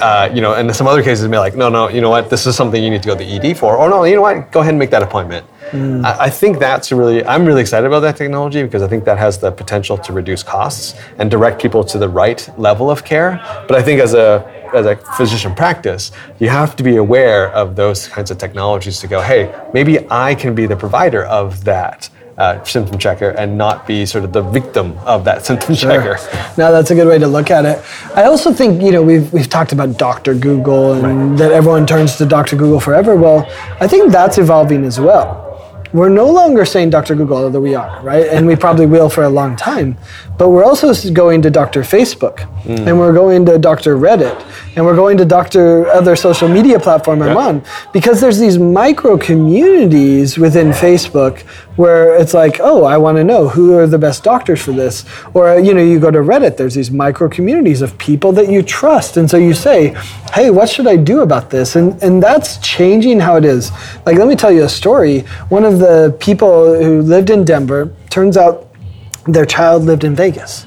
uh, 0.03 0.29
you 0.35 0.41
know, 0.41 0.55
and 0.55 0.75
some 0.75 0.89
other 0.89 1.03
cases 1.03 1.29
may 1.29 1.37
be 1.37 1.39
like, 1.39 1.55
no, 1.55 1.69
no, 1.69 1.89
you 1.89 2.01
know 2.01 2.11
what, 2.11 2.29
this 2.29 2.45
is 2.47 2.57
something 2.57 2.83
you 2.83 2.91
need 2.91 3.03
to 3.03 3.09
go 3.09 3.17
to 3.17 3.25
the 3.25 3.31
ED 3.51 3.57
for, 3.57 3.77
or 3.77 3.89
no, 3.89 4.03
you 4.03 4.17
know 4.17 4.23
what, 4.23 4.51
go 4.51 4.61
ahead 4.61 4.71
and 4.71 4.79
make 4.79 4.91
that 4.91 5.03
appointment. 5.03 5.47
Mm. 5.71 6.05
I, 6.05 6.25
I, 6.25 6.31
think 6.31 6.59
that's 6.59 6.91
really, 6.91 7.25
I'm 7.25 7.47
really 7.47 7.61
excited 7.61 7.87
about 7.87 8.01
that 8.01 8.17
technology 8.17 8.65
because 8.65 8.83
I 8.83 8.89
think 8.89 9.05
that 9.05 9.17
has 9.17 9.39
the 9.39 9.53
potential 9.53 9.97
to 9.99 10.13
reduce 10.13 10.43
costs 10.43 10.95
and 11.19 11.31
direct 11.31 11.63
people 11.63 11.85
to 11.85 11.99
the 11.99 12.09
right 12.09 12.47
level 12.59 12.91
of 12.91 13.05
care. 13.05 13.41
But 13.69 13.77
I 13.77 13.83
think 13.83 14.01
as 14.01 14.13
a 14.13 14.45
as 14.75 14.87
a 14.87 14.97
physician 14.97 15.55
practice, 15.55 16.13
you 16.39 16.49
have 16.49 16.75
to 16.77 16.83
be 16.83 16.97
aware 16.97 17.51
of 17.53 17.77
those 17.77 18.09
kinds 18.09 18.31
of 18.31 18.39
technologies 18.39 19.01
to 19.01 19.07
go, 19.07 19.21
hey, 19.21 19.55
maybe 19.75 20.11
I 20.11 20.35
can 20.35 20.55
be 20.55 20.65
the 20.67 20.77
provider 20.77 21.25
of 21.25 21.65
that 21.65 22.09
uh, 22.43 22.65
symptom 22.65 22.99
checker 22.99 23.31
and 23.31 23.57
not 23.57 23.87
be 23.87 24.05
sort 24.05 24.25
of 24.25 24.33
the 24.33 24.43
victim 24.43 24.99
of 25.07 25.25
that 25.25 25.47
symptom 25.47 25.75
sure. 25.75 25.91
checker. 25.91 26.17
Now 26.59 26.71
that's 26.71 26.91
a 26.91 26.95
good 26.95 27.09
way 27.09 27.19
to 27.19 27.27
look 27.27 27.51
at 27.51 27.65
it. 27.65 27.83
I 28.15 28.25
also 28.25 28.53
think 28.53 28.83
you 28.83 28.91
know 28.91 29.03
we've 29.03 29.33
we've 29.33 29.49
talked 29.49 29.73
about 29.73 29.97
Dr. 29.97 30.35
Google 30.35 30.95
and 30.95 31.31
right. 31.31 31.39
that 31.39 31.53
everyone 31.53 31.87
turns 31.87 32.17
to 32.17 32.27
Dr. 32.27 32.57
Google 32.57 32.81
forever. 32.81 33.15
Well, 33.17 33.49
I 33.81 33.87
think 33.87 34.13
that's 34.13 34.39
evolving 34.39 34.85
as 34.85 34.99
well 34.99 35.53
we're 35.93 36.09
no 36.09 36.31
longer 36.31 36.65
saying 36.65 36.91
Dr. 36.91 37.15
Google, 37.15 37.37
although 37.37 37.61
we 37.61 37.75
are, 37.75 38.03
right? 38.03 38.27
And 38.27 38.47
we 38.47 38.57
probably 38.57 38.87
will 38.87 39.11
for 39.11 39.25
a 39.25 39.29
long 39.29 39.57
time. 39.57 39.99
But 40.39 40.49
we're 40.49 40.65
also 40.65 40.93
going 41.13 41.43
to 41.43 41.51
Dr. 41.51 41.83
Facebook, 41.83 42.39
mm. 42.65 42.87
and 42.87 42.99
we're 42.99 43.13
going 43.13 43.47
to 43.47 43.59
Dr. 43.59 43.97
Reddit, 43.97 44.45
and 44.75 44.85
we're 44.85 44.97
going 44.97 45.17
to 45.19 45.25
Dr. 45.25 45.87
other 45.89 46.17
social 46.17 46.49
media 46.49 46.81
platform 46.81 47.23
I'm 47.23 47.37
on, 47.37 47.65
because 47.93 48.21
there's 48.21 48.39
these 48.39 48.59
micro 48.59 49.17
communities 49.19 50.39
within 50.39 50.71
Facebook 50.71 51.43
where 51.77 52.17
it's 52.17 52.35
like, 52.35 52.59
oh, 52.61 52.85
I 52.85 52.99
want 52.99 53.17
to 53.19 53.25
know 53.25 53.49
who 53.49 53.79
are 53.79 53.87
the 53.87 53.99
best 53.99 54.25
doctors 54.25 54.61
for 54.61 54.73
this, 54.73 55.05
or 55.35 55.59
you 55.59 55.75
know, 55.75 55.83
you 55.83 56.01
go 56.01 56.11
to 56.11 56.19
Reddit, 56.19 56.57
there's 56.57 56.75
these 56.75 56.91
micro 56.91 57.29
communities 57.29 57.83
of 57.83 57.97
people 57.99 58.33
that 58.33 58.49
you 58.51 58.63
trust, 58.63 59.17
and 59.17 59.31
so 59.31 59.37
you 59.37 59.55
say, 59.55 59.95
hey, 60.35 60.51
what 60.51 60.69
should 60.69 60.87
I 60.87 60.97
do 60.97 61.21
about 61.21 61.51
this? 61.51 61.77
And 61.77 62.03
and 62.03 62.23
that's 62.23 62.59
changing 62.59 63.21
how 63.21 63.37
it 63.37 63.45
is. 63.45 63.71
Like, 64.07 64.17
let 64.17 64.29
me 64.29 64.35
tell 64.35 64.51
you 64.51 64.65
a 64.65 64.69
story. 64.69 65.21
One 65.51 65.65
of 65.65 65.79
the 65.79 66.17
people 66.21 66.75
who 66.83 67.03
lived 67.03 67.31
in 67.31 67.45
Denver 67.45 67.95
turns 68.11 68.37
out 68.37 68.69
their 69.27 69.47
child 69.47 69.85
lived 69.85 70.05
in 70.05 70.15
Vegas 70.15 70.67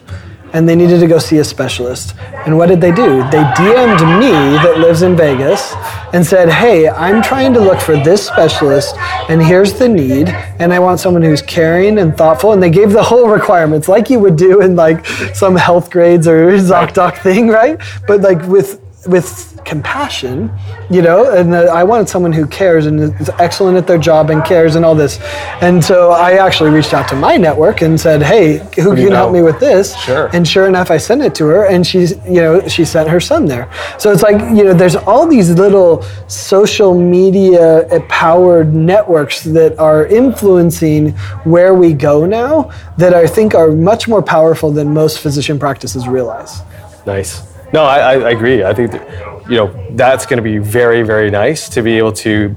and 0.55 0.69
they 0.69 0.75
needed 0.75 1.01
to 1.01 1.07
go 1.07 1.19
see 1.19 1.39
a 1.39 1.43
specialist. 1.43 2.15
And 2.45 2.57
what 2.57 2.67
did 2.67 2.79
they 2.79 2.91
do? 2.91 3.17
They 3.29 3.43
DM'd 3.57 3.99
me 4.19 4.31
that 4.63 4.77
lives 4.77 5.01
in 5.01 5.13
Vegas 5.13 5.73
and 6.13 6.25
said, 6.25 6.47
Hey, 6.47 6.87
I'm 6.87 7.21
trying 7.21 7.53
to 7.55 7.59
look 7.59 7.81
for 7.81 7.97
this 7.97 8.25
specialist, 8.25 8.95
and 9.27 9.43
here's 9.43 9.73
the 9.73 9.89
need, 9.89 10.29
and 10.29 10.71
I 10.71 10.79
want 10.79 11.01
someone 11.01 11.23
who's 11.23 11.41
caring 11.41 11.97
and 11.97 12.15
thoughtful. 12.15 12.53
And 12.53 12.63
they 12.63 12.69
gave 12.69 12.93
the 12.93 13.03
whole 13.03 13.27
requirements, 13.27 13.89
like 13.89 14.09
you 14.09 14.17
would 14.19 14.37
do 14.37 14.61
in 14.61 14.77
like 14.77 15.05
some 15.35 15.57
Healthgrades 15.57 16.25
or 16.25 16.51
ZocDoc 16.57 17.21
thing, 17.21 17.49
right? 17.49 17.77
But 18.07 18.21
like 18.21 18.41
with 18.43 18.79
with 19.07 19.59
compassion, 19.65 20.51
you 20.89 21.01
know, 21.01 21.31
and 21.31 21.53
uh, 21.53 21.63
I 21.73 21.83
wanted 21.83 22.07
someone 22.07 22.31
who 22.31 22.45
cares 22.45 22.85
and 22.85 22.99
is 23.19 23.29
excellent 23.39 23.77
at 23.77 23.87
their 23.87 23.97
job 23.97 24.29
and 24.29 24.45
cares 24.45 24.75
and 24.75 24.85
all 24.85 24.95
this. 24.95 25.19
And 25.61 25.83
so 25.83 26.11
I 26.11 26.33
actually 26.33 26.69
reached 26.69 26.93
out 26.93 27.07
to 27.09 27.15
my 27.15 27.35
network 27.35 27.81
and 27.81 27.99
said, 27.99 28.21
"Hey, 28.21 28.57
who 28.75 28.93
can 28.93 28.97
you 28.97 29.09
know? 29.09 29.15
help 29.15 29.33
me 29.33 29.41
with 29.41 29.59
this?" 29.59 29.95
Sure. 29.97 30.29
And 30.33 30.47
sure 30.47 30.67
enough, 30.67 30.91
I 30.91 30.97
sent 30.97 31.23
it 31.23 31.33
to 31.35 31.45
her, 31.47 31.65
and 31.65 31.85
she's, 31.85 32.11
you 32.25 32.41
know, 32.41 32.67
she 32.67 32.85
sent 32.85 33.09
her 33.09 33.19
son 33.19 33.45
there. 33.45 33.69
So 33.97 34.11
it's 34.11 34.21
like, 34.21 34.39
you 34.55 34.63
know, 34.63 34.73
there's 34.73 34.95
all 34.95 35.27
these 35.27 35.49
little 35.49 36.03
social 36.27 36.93
media 36.93 37.87
powered 38.09 38.73
networks 38.73 39.43
that 39.43 39.77
are 39.79 40.05
influencing 40.05 41.11
where 41.43 41.73
we 41.73 41.93
go 41.93 42.25
now 42.25 42.71
that 42.97 43.13
I 43.13 43.27
think 43.27 43.55
are 43.55 43.71
much 43.71 44.07
more 44.07 44.21
powerful 44.21 44.71
than 44.71 44.93
most 44.93 45.19
physician 45.19 45.59
practices 45.59 46.07
realize. 46.07 46.61
Nice. 47.05 47.54
No, 47.75 47.83
I, 47.83 48.13
I 48.13 48.29
agree. 48.29 48.63
I 48.63 48.73
think 48.73 48.93
that, 48.93 49.49
you 49.49 49.57
know 49.57 49.67
that's 49.97 50.25
going 50.25 50.37
to 50.37 50.43
be 50.43 50.59
very, 50.59 51.03
very 51.03 51.29
nice 51.29 51.67
to 51.69 51.81
be 51.81 51.97
able 51.97 52.13
to 52.13 52.55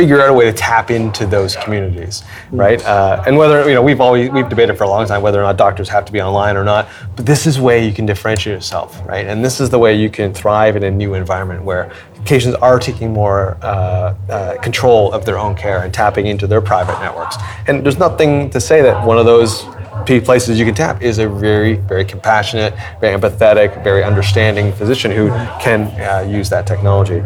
figure 0.00 0.18
out 0.18 0.30
a 0.30 0.32
way 0.32 0.46
to 0.46 0.52
tap 0.54 0.90
into 0.90 1.26
those 1.26 1.54
communities, 1.56 2.22
right? 2.52 2.82
Uh, 2.86 3.22
and 3.26 3.36
whether 3.36 3.68
you 3.68 3.74
know 3.74 3.82
we've 3.82 4.00
always 4.00 4.30
we've 4.30 4.48
debated 4.48 4.78
for 4.78 4.84
a 4.84 4.88
long 4.88 5.06
time 5.06 5.20
whether 5.20 5.38
or 5.38 5.42
not 5.42 5.58
doctors 5.58 5.90
have 5.90 6.06
to 6.06 6.12
be 6.12 6.22
online 6.22 6.56
or 6.56 6.64
not, 6.64 6.88
but 7.16 7.26
this 7.26 7.46
is 7.46 7.56
the 7.56 7.62
way 7.62 7.86
you 7.86 7.92
can 7.92 8.06
differentiate 8.06 8.54
yourself, 8.54 8.98
right? 9.06 9.26
And 9.26 9.44
this 9.44 9.60
is 9.60 9.68
the 9.68 9.78
way 9.78 9.94
you 9.94 10.08
can 10.08 10.32
thrive 10.32 10.74
in 10.74 10.84
a 10.84 10.90
new 10.90 11.12
environment 11.12 11.64
where 11.64 11.92
patients 12.24 12.56
are 12.62 12.78
taking 12.78 13.12
more 13.12 13.58
uh, 13.60 14.14
uh, 14.30 14.56
control 14.62 15.12
of 15.12 15.26
their 15.26 15.38
own 15.38 15.54
care 15.54 15.82
and 15.84 15.92
tapping 15.92 16.26
into 16.26 16.46
their 16.46 16.62
private 16.62 16.98
networks. 16.98 17.36
And 17.66 17.84
there's 17.84 17.98
nothing 17.98 18.48
to 18.50 18.58
say 18.58 18.80
that 18.80 19.06
one 19.06 19.18
of 19.18 19.26
those 19.26 19.66
places 20.06 20.58
you 20.58 20.64
can 20.64 20.74
tap 20.74 21.02
is 21.02 21.18
a 21.18 21.28
very, 21.28 21.74
very 21.74 22.06
compassionate, 22.06 22.72
very 23.00 23.18
empathetic, 23.18 23.84
very 23.84 24.02
understanding 24.02 24.72
physician 24.72 25.10
who 25.10 25.28
can 25.60 25.82
uh, 26.00 26.26
use 26.26 26.48
that 26.48 26.66
technology. 26.66 27.22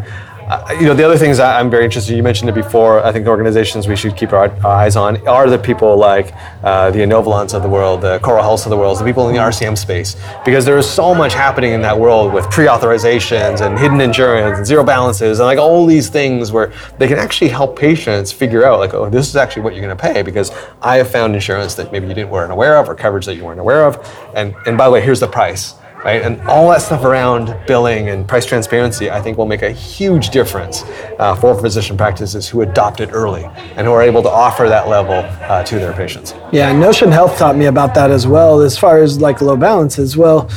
Uh, 0.47 0.77
you 0.79 0.85
know, 0.85 0.93
the 0.93 1.03
other 1.03 1.17
things 1.17 1.39
I'm 1.39 1.71
very 1.71 1.85
interested. 1.85 2.15
You 2.15 2.21
mentioned 2.21 2.49
it 2.51 2.53
before. 2.53 3.03
I 3.03 3.11
think 3.11 3.25
the 3.25 3.31
organizations 3.31 3.87
we 3.87 3.95
should 3.95 4.15
keep 4.15 4.31
our, 4.31 4.51
our 4.63 4.67
eyes 4.67 4.95
on 4.95 5.27
are 5.27 5.49
the 5.49 5.57
people 5.57 5.97
like 5.97 6.33
uh, 6.63 6.91
the 6.91 6.99
Inovalons 6.99 7.55
of 7.55 7.63
the 7.63 7.69
world, 7.69 8.01
the 8.01 8.19
Coral 8.19 8.43
Health 8.43 8.67
of 8.67 8.69
the 8.69 8.77
world, 8.77 8.99
the 8.99 9.03
people 9.03 9.27
in 9.27 9.33
the 9.33 9.41
RCM 9.41 9.75
space, 9.75 10.15
because 10.45 10.63
there 10.63 10.77
is 10.77 10.87
so 10.87 11.15
much 11.15 11.33
happening 11.33 11.73
in 11.73 11.81
that 11.81 11.97
world 11.97 12.31
with 12.31 12.47
pre-authorizations 12.51 13.65
and 13.65 13.79
hidden 13.79 13.99
insurance 13.99 14.59
and 14.59 14.67
zero 14.67 14.83
balances 14.83 15.39
and 15.39 15.47
like 15.47 15.57
all 15.57 15.83
these 15.87 16.09
things 16.09 16.51
where 16.51 16.71
they 16.99 17.07
can 17.07 17.17
actually 17.17 17.49
help 17.49 17.77
patients 17.77 18.31
figure 18.31 18.63
out 18.65 18.77
like, 18.77 18.93
oh, 18.93 19.09
this 19.09 19.27
is 19.27 19.35
actually 19.35 19.63
what 19.63 19.73
you're 19.73 19.83
going 19.83 19.97
to 19.97 20.01
pay 20.01 20.21
because 20.21 20.51
I 20.79 20.97
have 20.97 21.09
found 21.09 21.33
insurance 21.33 21.73
that 21.73 21.91
maybe 21.91 22.07
you 22.07 22.13
didn't 22.13 22.29
weren't 22.29 22.51
aware 22.51 22.77
of 22.77 22.87
or 22.87 22.93
coverage 22.93 23.25
that 23.25 23.35
you 23.35 23.43
weren't 23.43 23.59
aware 23.59 23.83
of, 23.83 23.97
and 24.35 24.53
and 24.67 24.77
by 24.77 24.85
the 24.85 24.91
way, 24.91 25.01
here's 25.01 25.19
the 25.19 25.27
price 25.27 25.73
right? 26.05 26.21
And 26.21 26.39
all 26.41 26.69
that 26.69 26.83
stuff 26.83 27.03
around 27.03 27.57
billing 27.65 28.09
and 28.09 28.27
price 28.27 28.45
transparency, 28.45 29.09
I 29.09 29.19
think, 29.19 29.37
will 29.39 29.47
make 29.47 29.63
a 29.63 29.71
huge 29.71 30.29
difference 30.29 30.83
uh, 31.17 31.35
for 31.35 31.59
physician 31.59 31.97
practices 31.97 32.47
who 32.47 32.61
adopt 32.61 32.99
it 32.99 33.09
early 33.11 33.43
and 33.75 33.87
who 33.87 33.91
are 33.91 34.03
able 34.03 34.21
to 34.21 34.29
offer 34.29 34.69
that 34.69 34.87
level 34.87 35.15
uh, 35.49 35.63
to 35.63 35.79
their 35.79 35.93
patients. 35.93 36.35
Yeah, 36.53 36.71
Notion 36.71 37.11
Health 37.11 37.37
taught 37.39 37.57
me 37.57 37.65
about 37.65 37.95
that 37.95 38.11
as 38.11 38.27
well, 38.27 38.61
as 38.61 38.77
far 38.77 39.01
as 39.01 39.19
like 39.19 39.41
low 39.41 39.57
balances. 39.57 40.15
Well, 40.15 40.47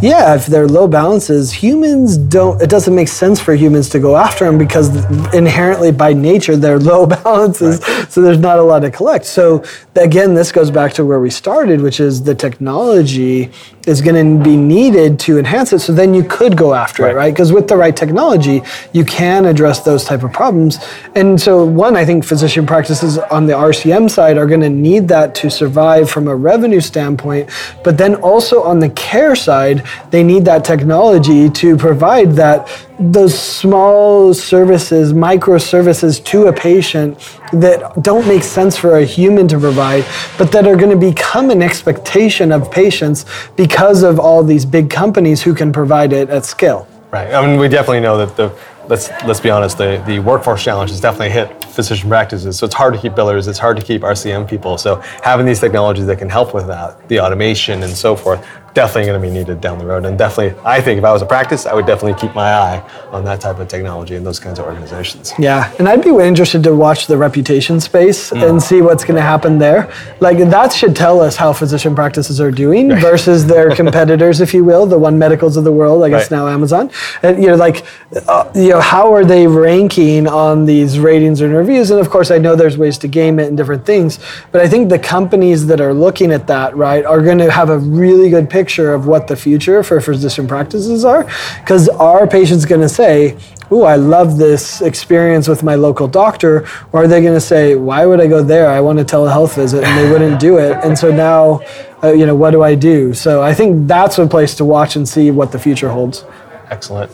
yeah, 0.00 0.36
if 0.36 0.46
they're 0.46 0.68
low 0.68 0.86
balances, 0.86 1.52
humans 1.52 2.16
don't, 2.16 2.62
it 2.62 2.70
doesn't 2.70 2.94
make 2.94 3.08
sense 3.08 3.40
for 3.40 3.54
humans 3.54 3.88
to 3.90 3.98
go 3.98 4.16
after 4.16 4.44
them 4.44 4.56
because 4.56 4.94
inherently 5.34 5.90
by 5.90 6.12
nature 6.12 6.56
they're 6.56 6.78
low 6.78 7.04
balances, 7.24 7.80
right. 7.80 8.10
so 8.10 8.22
there's 8.22 8.38
not 8.38 8.60
a 8.60 8.62
lot 8.62 8.80
to 8.80 8.92
collect. 8.92 9.26
So 9.26 9.64
again, 9.96 10.34
this 10.34 10.52
goes 10.52 10.70
back 10.70 10.92
to 10.94 11.04
where 11.04 11.18
we 11.18 11.30
started, 11.30 11.80
which 11.80 11.98
is 11.98 12.22
the 12.22 12.34
technology 12.34 13.50
is 13.88 14.00
going 14.02 14.38
to 14.38 14.44
be 14.44 14.56
needed 14.56 15.18
to 15.20 15.38
enhance 15.38 15.72
it. 15.72 15.80
So 15.80 15.92
then 15.92 16.14
you 16.14 16.22
could 16.22 16.56
go 16.56 16.74
after 16.74 17.02
right. 17.02 17.12
it, 17.12 17.16
right? 17.16 17.34
Because 17.34 17.52
with 17.52 17.66
the 17.66 17.76
right 17.76 17.96
technology, 17.96 18.62
you 18.92 19.04
can 19.04 19.46
address 19.46 19.80
those 19.80 20.04
type 20.04 20.22
of 20.22 20.32
problems. 20.32 20.78
And 21.14 21.40
so 21.40 21.64
one, 21.64 21.96
I 21.96 22.04
think 22.04 22.24
physician 22.24 22.66
practices 22.66 23.18
on 23.18 23.46
the 23.46 23.54
RCM 23.54 24.10
side 24.10 24.36
are 24.36 24.46
going 24.46 24.60
to 24.60 24.68
need 24.68 25.08
that 25.08 25.34
to 25.36 25.50
survive 25.50 26.10
from 26.10 26.28
a 26.28 26.36
revenue 26.36 26.80
standpoint. 26.80 27.50
But 27.82 27.96
then 27.96 28.16
also 28.16 28.62
on 28.62 28.78
the 28.78 28.90
care 28.90 29.34
side, 29.34 29.86
they 30.10 30.22
need 30.22 30.44
that 30.44 30.64
technology 30.64 31.48
to 31.50 31.76
provide 31.76 32.32
that 32.32 32.68
those 32.98 33.38
small 33.38 34.34
services, 34.34 35.12
microservices 35.12 36.22
to 36.24 36.46
a 36.46 36.52
patient 36.52 37.18
that 37.52 38.02
don't 38.02 38.26
make 38.26 38.42
sense 38.42 38.76
for 38.76 38.98
a 38.98 39.04
human 39.04 39.46
to 39.48 39.58
provide, 39.58 40.04
but 40.36 40.50
that 40.52 40.66
are 40.66 40.76
going 40.76 40.90
to 40.90 40.96
become 40.96 41.50
an 41.50 41.62
expectation 41.62 42.50
of 42.50 42.70
patients 42.70 43.24
because 43.56 44.02
of 44.02 44.18
all 44.18 44.42
these 44.42 44.64
big 44.64 44.90
companies 44.90 45.42
who 45.42 45.54
can 45.54 45.72
provide 45.72 46.12
it 46.12 46.28
at 46.28 46.44
scale. 46.44 46.88
Right. 47.10 47.32
I 47.32 47.46
mean, 47.46 47.58
we 47.58 47.68
definitely 47.68 48.00
know 48.00 48.18
that 48.18 48.36
the 48.36 48.50
let's 48.88 49.10
let's 49.24 49.40
be 49.40 49.50
honest, 49.50 49.78
the, 49.78 50.02
the 50.06 50.18
workforce 50.18 50.62
challenge 50.62 50.90
has 50.90 51.00
definitely 51.00 51.30
hit 51.30 51.64
physician 51.64 52.08
practices. 52.08 52.58
So 52.58 52.66
it's 52.66 52.74
hard 52.74 52.94
to 52.94 53.00
keep 53.00 53.12
billers, 53.12 53.48
it's 53.48 53.58
hard 53.58 53.76
to 53.76 53.82
keep 53.82 54.02
RCM 54.02 54.48
people. 54.48 54.78
So 54.78 54.96
having 55.22 55.46
these 55.46 55.60
technologies 55.60 56.06
that 56.06 56.18
can 56.18 56.28
help 56.28 56.54
with 56.54 56.66
that, 56.66 57.08
the 57.08 57.20
automation 57.20 57.82
and 57.82 57.92
so 57.92 58.16
forth, 58.16 58.44
definitely 58.78 59.06
going 59.06 59.20
to 59.20 59.26
be 59.26 59.32
needed 59.32 59.60
down 59.60 59.78
the 59.78 59.84
road. 59.84 60.04
And 60.04 60.16
definitely, 60.16 60.58
I 60.64 60.80
think 60.80 60.98
if 60.98 61.04
I 61.04 61.12
was 61.12 61.20
a 61.20 61.26
practice, 61.26 61.66
I 61.66 61.74
would 61.74 61.86
definitely 61.86 62.20
keep 62.20 62.34
my 62.34 62.52
eye 62.52 62.78
on 63.10 63.24
that 63.24 63.40
type 63.40 63.58
of 63.58 63.66
technology 63.66 64.14
and 64.14 64.24
those 64.24 64.38
kinds 64.38 64.58
of 64.60 64.66
organizations. 64.66 65.32
Yeah, 65.38 65.72
and 65.78 65.88
I'd 65.88 66.02
be 66.02 66.10
interested 66.10 66.62
to 66.62 66.74
watch 66.74 67.08
the 67.08 67.16
reputation 67.16 67.80
space 67.80 68.30
mm. 68.30 68.48
and 68.48 68.62
see 68.62 68.80
what's 68.80 69.04
going 69.04 69.16
to 69.16 69.22
happen 69.22 69.58
there. 69.58 69.92
Like 70.20 70.38
that 70.38 70.72
should 70.72 70.94
tell 70.94 71.20
us 71.20 71.36
how 71.36 71.52
physician 71.52 71.94
practices 71.94 72.40
are 72.40 72.52
doing 72.52 72.90
right. 72.90 73.02
versus 73.02 73.46
their 73.46 73.74
competitors, 73.74 74.40
if 74.40 74.54
you 74.54 74.62
will, 74.64 74.86
the 74.86 74.98
one 74.98 75.18
medicals 75.18 75.56
of 75.56 75.64
the 75.64 75.72
world. 75.72 76.04
I 76.04 76.10
guess 76.10 76.30
right. 76.30 76.36
now 76.38 76.48
Amazon. 76.48 76.90
And 77.22 77.42
you 77.42 77.48
know, 77.48 77.56
like, 77.56 77.84
uh, 78.28 78.50
you 78.54 78.70
know, 78.70 78.77
how 78.80 79.12
are 79.12 79.24
they 79.24 79.46
ranking 79.46 80.26
on 80.26 80.64
these 80.64 80.98
ratings 80.98 81.40
and 81.40 81.54
reviews? 81.54 81.90
And 81.90 82.00
of 82.00 82.10
course, 82.10 82.30
I 82.30 82.38
know 82.38 82.54
there's 82.54 82.78
ways 82.78 82.98
to 82.98 83.08
game 83.08 83.38
it 83.38 83.48
and 83.48 83.56
different 83.56 83.84
things, 83.84 84.18
but 84.52 84.60
I 84.60 84.68
think 84.68 84.88
the 84.88 84.98
companies 84.98 85.66
that 85.66 85.80
are 85.80 85.94
looking 85.94 86.32
at 86.32 86.46
that 86.46 86.76
right 86.76 87.04
are 87.04 87.20
going 87.20 87.38
to 87.38 87.50
have 87.50 87.70
a 87.70 87.78
really 87.78 88.30
good 88.30 88.48
picture 88.48 88.68
picture 88.68 88.92
of 88.92 89.06
what 89.06 89.28
the 89.28 89.36
future 89.36 89.82
for 89.82 90.00
physician 90.00 90.46
practices 90.46 91.04
are 91.04 91.24
because 91.60 91.88
our 91.88 92.26
patient's 92.26 92.64
going 92.64 92.80
to 92.80 92.88
say 92.88 93.36
ooh 93.72 93.82
i 93.82 93.96
love 93.96 94.36
this 94.36 94.82
experience 94.82 95.48
with 95.48 95.62
my 95.62 95.74
local 95.74 96.06
doctor 96.06 96.66
or 96.92 97.04
are 97.04 97.08
they 97.08 97.22
going 97.22 97.34
to 97.34 97.40
say 97.40 97.74
why 97.74 98.04
would 98.04 98.20
i 98.20 98.26
go 98.26 98.42
there? 98.42 98.68
I 98.68 98.80
want 98.80 98.98
a 98.98 99.04
telehealth 99.04 99.54
visit 99.54 99.84
and 99.84 99.98
they 99.98 100.10
wouldn't 100.10 100.38
do 100.38 100.58
it 100.58 100.76
and 100.84 100.98
so 100.98 101.10
now 101.10 101.60
uh, 102.02 102.12
you 102.12 102.26
know 102.26 102.34
what 102.34 102.50
do 102.50 102.62
i 102.62 102.74
do? 102.74 103.14
So 103.14 103.42
i 103.42 103.54
think 103.54 103.88
that's 103.88 104.18
a 104.18 104.26
place 104.26 104.54
to 104.56 104.64
watch 104.64 104.96
and 104.96 105.08
see 105.08 105.30
what 105.30 105.52
the 105.52 105.58
future 105.58 105.88
holds. 105.88 106.24
Excellent 106.70 107.10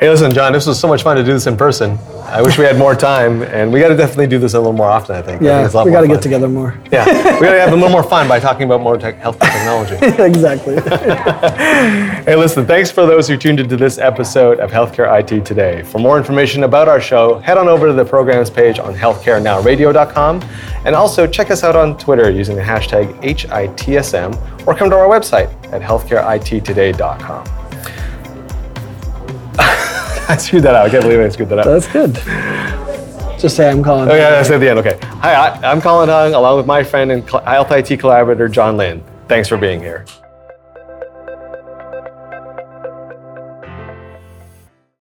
Hey, 0.00 0.08
listen, 0.08 0.32
John, 0.32 0.52
this 0.52 0.64
was 0.64 0.78
so 0.78 0.86
much 0.86 1.02
fun 1.02 1.16
to 1.16 1.24
do 1.24 1.32
this 1.32 1.48
in 1.48 1.56
person. 1.56 1.98
I 2.22 2.40
wish 2.40 2.56
we 2.56 2.64
had 2.64 2.78
more 2.78 2.94
time, 2.94 3.42
and 3.42 3.72
we 3.72 3.80
got 3.80 3.88
to 3.88 3.96
definitely 3.96 4.28
do 4.28 4.38
this 4.38 4.54
a 4.54 4.58
little 4.58 4.72
more 4.72 4.86
often. 4.86 5.16
I 5.16 5.22
think. 5.22 5.42
Yeah, 5.42 5.68
I 5.74 5.84
we 5.84 5.90
got 5.90 6.02
to 6.02 6.06
get 6.06 6.22
together 6.22 6.48
more. 6.48 6.78
Yeah, 6.92 7.04
we 7.04 7.40
got 7.46 7.52
to 7.52 7.60
have 7.60 7.72
a 7.72 7.74
little 7.74 7.90
more 7.90 8.04
fun 8.04 8.28
by 8.28 8.38
talking 8.38 8.62
about 8.62 8.80
more 8.80 8.96
tech, 8.96 9.16
health 9.16 9.40
technology. 9.40 9.96
exactly. 10.22 10.76
hey, 12.24 12.36
listen, 12.36 12.64
thanks 12.64 12.92
for 12.92 13.06
those 13.06 13.26
who 13.26 13.36
tuned 13.36 13.58
into 13.58 13.76
this 13.76 13.98
episode 13.98 14.60
of 14.60 14.70
Healthcare 14.70 15.18
IT 15.18 15.44
Today. 15.44 15.82
For 15.82 15.98
more 15.98 16.16
information 16.16 16.62
about 16.62 16.86
our 16.86 17.00
show, 17.00 17.40
head 17.40 17.58
on 17.58 17.66
over 17.66 17.88
to 17.88 17.92
the 17.92 18.04
programs 18.04 18.50
page 18.50 18.78
on 18.78 18.94
healthcarenowradio.com, 18.94 20.44
and 20.84 20.94
also 20.94 21.26
check 21.26 21.50
us 21.50 21.64
out 21.64 21.74
on 21.74 21.98
Twitter 21.98 22.30
using 22.30 22.54
the 22.54 22.62
hashtag 22.62 23.20
HITSM, 23.20 24.64
or 24.64 24.76
come 24.76 24.90
to 24.90 24.96
our 24.96 25.08
website 25.08 25.50
at 25.72 25.82
healthcareitttoday.com. 25.82 27.57
I 30.30 30.36
screwed 30.36 30.62
that 30.64 30.74
out. 30.74 30.86
I 30.86 30.90
can't 30.90 31.02
believe 31.02 31.20
I 31.20 31.28
screwed 31.30 31.48
that 31.48 31.60
out. 31.60 31.64
That's 31.64 31.88
good. 31.88 32.14
Just 33.40 33.56
say 33.56 33.70
I'm 33.70 33.82
Colin. 33.82 34.10
Oh 34.10 34.14
yeah, 34.14 34.30
that's 34.30 34.50
at 34.50 34.58
the 34.58 34.68
end. 34.68 34.78
Okay. 34.80 34.98
Hi, 35.02 35.32
I, 35.32 35.72
am 35.72 35.80
Colin 35.80 36.10
Hung, 36.10 36.34
along 36.34 36.58
with 36.58 36.66
my 36.66 36.84
friend 36.84 37.10
and 37.10 37.28
Health 37.30 37.70
IT 37.70 37.98
collaborator 37.98 38.46
John 38.46 38.76
Lynn. 38.76 39.02
Thanks 39.26 39.48
for 39.48 39.56
being 39.56 39.80
here. 39.80 40.04